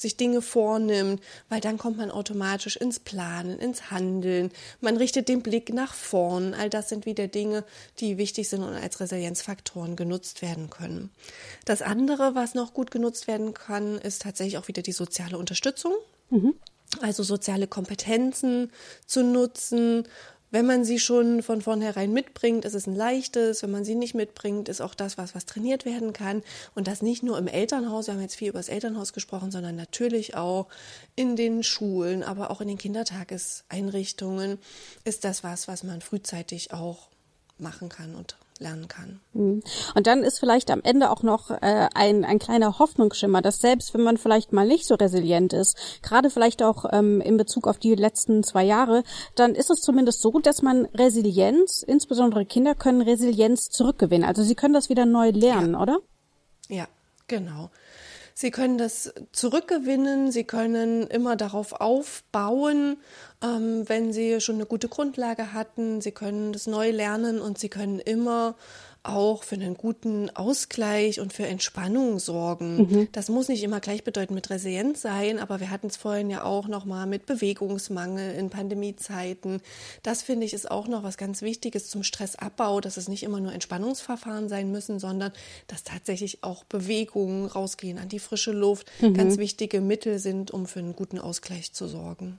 sich 0.00 0.16
Dinge 0.16 0.42
vornimmt, 0.42 1.22
weil 1.48 1.60
dann 1.60 1.78
kommt 1.78 1.96
man 1.96 2.10
automatisch 2.10 2.76
ins 2.76 2.98
Planen, 2.98 3.58
ins 3.58 3.90
Handeln. 3.90 4.50
Man 4.80 4.96
richtet 4.96 5.28
den 5.28 5.42
Blick 5.42 5.72
nach 5.72 5.94
vorn. 5.94 6.54
All 6.54 6.70
das 6.70 6.88
sind 6.88 7.06
wieder 7.06 7.28
Dinge, 7.28 7.64
die 8.00 8.18
wichtig 8.18 8.48
sind 8.48 8.62
und 8.62 8.74
als 8.74 9.00
Resilienzfaktoren 9.00 9.96
genutzt 9.96 10.42
werden 10.42 10.70
können. 10.70 11.10
Das 11.64 11.82
andere, 11.82 12.34
was 12.34 12.54
noch 12.54 12.74
gut 12.74 12.90
genutzt 12.90 13.26
werden 13.26 13.54
kann, 13.54 13.98
ist 13.98 14.22
tatsächlich 14.22 14.58
auch 14.58 14.68
wieder 14.68 14.82
die 14.82 14.92
soziale 14.92 15.38
Unterstützung. 15.38 15.92
Mhm. 16.30 16.54
Also 17.02 17.22
soziale 17.22 17.66
Kompetenzen 17.66 18.72
zu 19.06 19.22
nutzen, 19.22 20.08
wenn 20.50 20.66
man 20.66 20.84
sie 20.84 20.98
schon 20.98 21.42
von 21.42 21.60
vornherein 21.60 22.12
mitbringt, 22.12 22.64
ist 22.64 22.74
es 22.74 22.86
ein 22.86 22.94
leichtes. 22.94 23.62
Wenn 23.62 23.70
man 23.70 23.84
sie 23.84 23.94
nicht 23.94 24.14
mitbringt, 24.14 24.68
ist 24.68 24.80
auch 24.80 24.94
das 24.94 25.18
was, 25.18 25.34
was 25.34 25.46
trainiert 25.46 25.84
werden 25.84 26.12
kann. 26.12 26.42
Und 26.74 26.88
das 26.88 27.02
nicht 27.02 27.22
nur 27.22 27.38
im 27.38 27.48
Elternhaus, 27.48 28.06
wir 28.06 28.14
haben 28.14 28.22
jetzt 28.22 28.36
viel 28.36 28.48
über 28.48 28.58
das 28.58 28.68
Elternhaus 28.68 29.12
gesprochen, 29.12 29.50
sondern 29.50 29.76
natürlich 29.76 30.36
auch 30.36 30.68
in 31.16 31.36
den 31.36 31.62
Schulen, 31.62 32.22
aber 32.22 32.50
auch 32.50 32.60
in 32.60 32.68
den 32.68 32.78
Kindertageseinrichtungen 32.78 34.58
ist 35.04 35.24
das 35.24 35.44
was, 35.44 35.68
was 35.68 35.82
man 35.82 36.00
frühzeitig 36.00 36.72
auch 36.72 37.08
machen 37.58 37.88
kann 37.88 38.14
und 38.14 38.36
lernen 38.58 38.88
kann. 38.88 39.20
Mhm. 39.32 39.62
Und 39.94 40.06
dann 40.06 40.22
ist 40.22 40.38
vielleicht 40.38 40.70
am 40.70 40.80
Ende 40.82 41.10
auch 41.10 41.22
noch 41.22 41.50
äh, 41.50 41.88
ein, 41.94 42.24
ein 42.24 42.38
kleiner 42.38 42.78
Hoffnungsschimmer, 42.78 43.42
dass 43.42 43.58
selbst 43.58 43.94
wenn 43.94 44.02
man 44.02 44.16
vielleicht 44.16 44.52
mal 44.52 44.66
nicht 44.66 44.86
so 44.86 44.94
resilient 44.94 45.52
ist, 45.52 45.76
gerade 46.02 46.30
vielleicht 46.30 46.62
auch 46.62 46.84
ähm, 46.92 47.20
in 47.20 47.36
Bezug 47.36 47.66
auf 47.66 47.78
die 47.78 47.94
letzten 47.94 48.42
zwei 48.42 48.64
Jahre, 48.64 49.02
dann 49.34 49.54
ist 49.54 49.70
es 49.70 49.80
zumindest 49.80 50.20
so, 50.22 50.38
dass 50.40 50.62
man 50.62 50.86
Resilienz, 50.86 51.82
insbesondere 51.82 52.44
Kinder 52.44 52.74
können 52.74 53.02
Resilienz 53.02 53.68
zurückgewinnen. 53.70 54.26
Also 54.26 54.42
sie 54.42 54.54
können 54.54 54.74
das 54.74 54.88
wieder 54.88 55.06
neu 55.06 55.30
lernen, 55.30 55.72
ja. 55.72 55.80
oder? 55.80 55.98
Ja, 56.68 56.86
genau. 57.26 57.70
Sie 58.40 58.52
können 58.52 58.78
das 58.78 59.12
zurückgewinnen, 59.32 60.30
Sie 60.30 60.44
können 60.44 61.08
immer 61.08 61.34
darauf 61.34 61.72
aufbauen, 61.72 62.98
ähm, 63.42 63.88
wenn 63.88 64.12
Sie 64.12 64.40
schon 64.40 64.54
eine 64.54 64.66
gute 64.66 64.88
Grundlage 64.88 65.52
hatten. 65.52 66.00
Sie 66.00 66.12
können 66.12 66.52
das 66.52 66.68
neu 66.68 66.92
lernen 66.92 67.40
und 67.40 67.58
Sie 67.58 67.68
können 67.68 67.98
immer 67.98 68.54
auch 69.08 69.42
für 69.42 69.54
einen 69.54 69.74
guten 69.74 70.30
Ausgleich 70.30 71.20
und 71.20 71.32
für 71.32 71.46
Entspannung 71.46 72.18
sorgen. 72.18 72.76
Mhm. 72.76 73.08
Das 73.12 73.28
muss 73.28 73.48
nicht 73.48 73.62
immer 73.62 73.80
gleichbedeutend 73.80 74.34
mit 74.34 74.50
Resilienz 74.50 75.02
sein, 75.02 75.38
aber 75.38 75.60
wir 75.60 75.70
hatten 75.70 75.88
es 75.88 75.96
vorhin 75.96 76.30
ja 76.30 76.44
auch 76.44 76.68
noch 76.68 76.84
mal 76.84 77.06
mit 77.06 77.26
Bewegungsmangel 77.26 78.34
in 78.34 78.50
Pandemiezeiten. 78.50 79.60
Das 80.02 80.22
finde 80.22 80.46
ich 80.46 80.54
ist 80.54 80.70
auch 80.70 80.88
noch 80.88 81.02
was 81.02 81.16
ganz 81.16 81.42
Wichtiges 81.42 81.88
zum 81.88 82.02
Stressabbau, 82.02 82.80
dass 82.80 82.96
es 82.96 83.08
nicht 83.08 83.22
immer 83.22 83.40
nur 83.40 83.52
Entspannungsverfahren 83.52 84.48
sein 84.48 84.70
müssen, 84.70 84.98
sondern 84.98 85.32
dass 85.66 85.84
tatsächlich 85.84 86.44
auch 86.44 86.64
Bewegungen 86.64 87.46
rausgehen 87.46 87.98
an 87.98 88.08
die 88.08 88.18
frische 88.18 88.52
Luft 88.52 88.90
mhm. 89.00 89.14
ganz 89.14 89.38
wichtige 89.38 89.80
Mittel 89.80 90.18
sind, 90.18 90.50
um 90.50 90.66
für 90.66 90.80
einen 90.80 90.94
guten 90.94 91.18
Ausgleich 91.18 91.72
zu 91.72 91.88
sorgen. 91.88 92.38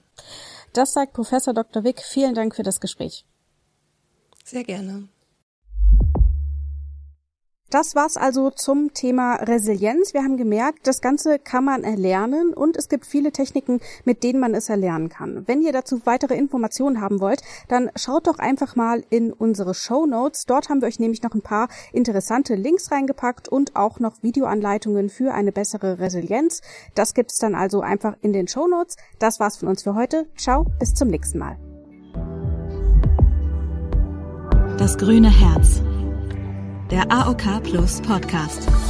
Das 0.72 0.92
sagt 0.92 1.14
Professor 1.14 1.52
Dr. 1.52 1.84
Wick. 1.84 2.00
Vielen 2.02 2.34
Dank 2.34 2.54
für 2.54 2.62
das 2.62 2.80
Gespräch. 2.80 3.24
Sehr 4.44 4.64
gerne. 4.64 5.08
Das 7.70 7.94
war's 7.94 8.16
also 8.16 8.50
zum 8.50 8.94
Thema 8.94 9.36
Resilienz. 9.36 10.12
Wir 10.12 10.24
haben 10.24 10.36
gemerkt, 10.36 10.88
das 10.88 11.00
Ganze 11.00 11.38
kann 11.38 11.64
man 11.64 11.84
erlernen 11.84 12.52
und 12.52 12.76
es 12.76 12.88
gibt 12.88 13.06
viele 13.06 13.30
Techniken, 13.30 13.78
mit 14.04 14.24
denen 14.24 14.40
man 14.40 14.56
es 14.56 14.68
erlernen 14.68 15.08
kann. 15.08 15.44
Wenn 15.46 15.62
ihr 15.62 15.72
dazu 15.72 16.04
weitere 16.04 16.34
Informationen 16.34 17.00
haben 17.00 17.20
wollt, 17.20 17.42
dann 17.68 17.88
schaut 17.94 18.26
doch 18.26 18.40
einfach 18.40 18.74
mal 18.74 19.04
in 19.08 19.32
unsere 19.32 19.74
Show 19.74 20.04
Notes. 20.04 20.46
Dort 20.46 20.68
haben 20.68 20.80
wir 20.80 20.88
euch 20.88 20.98
nämlich 20.98 21.22
noch 21.22 21.32
ein 21.32 21.42
paar 21.42 21.68
interessante 21.92 22.56
Links 22.56 22.90
reingepackt 22.90 23.48
und 23.48 23.76
auch 23.76 24.00
noch 24.00 24.20
Videoanleitungen 24.20 25.08
für 25.08 25.32
eine 25.32 25.52
bessere 25.52 26.00
Resilienz. 26.00 26.62
Das 26.96 27.14
gibt's 27.14 27.38
dann 27.38 27.54
also 27.54 27.82
einfach 27.82 28.16
in 28.20 28.32
den 28.32 28.48
Show 28.48 28.66
Notes. 28.66 28.96
Das 29.20 29.38
war's 29.38 29.58
von 29.58 29.68
uns 29.68 29.84
für 29.84 29.94
heute. 29.94 30.26
Ciao, 30.36 30.66
bis 30.80 30.92
zum 30.94 31.06
nächsten 31.06 31.38
Mal. 31.38 31.56
Das 34.76 34.98
grüne 34.98 35.30
Herz 35.30 35.82
der 36.90 37.10
AOK 37.10 37.62
Plus 37.62 38.00
Podcast. 38.00 38.89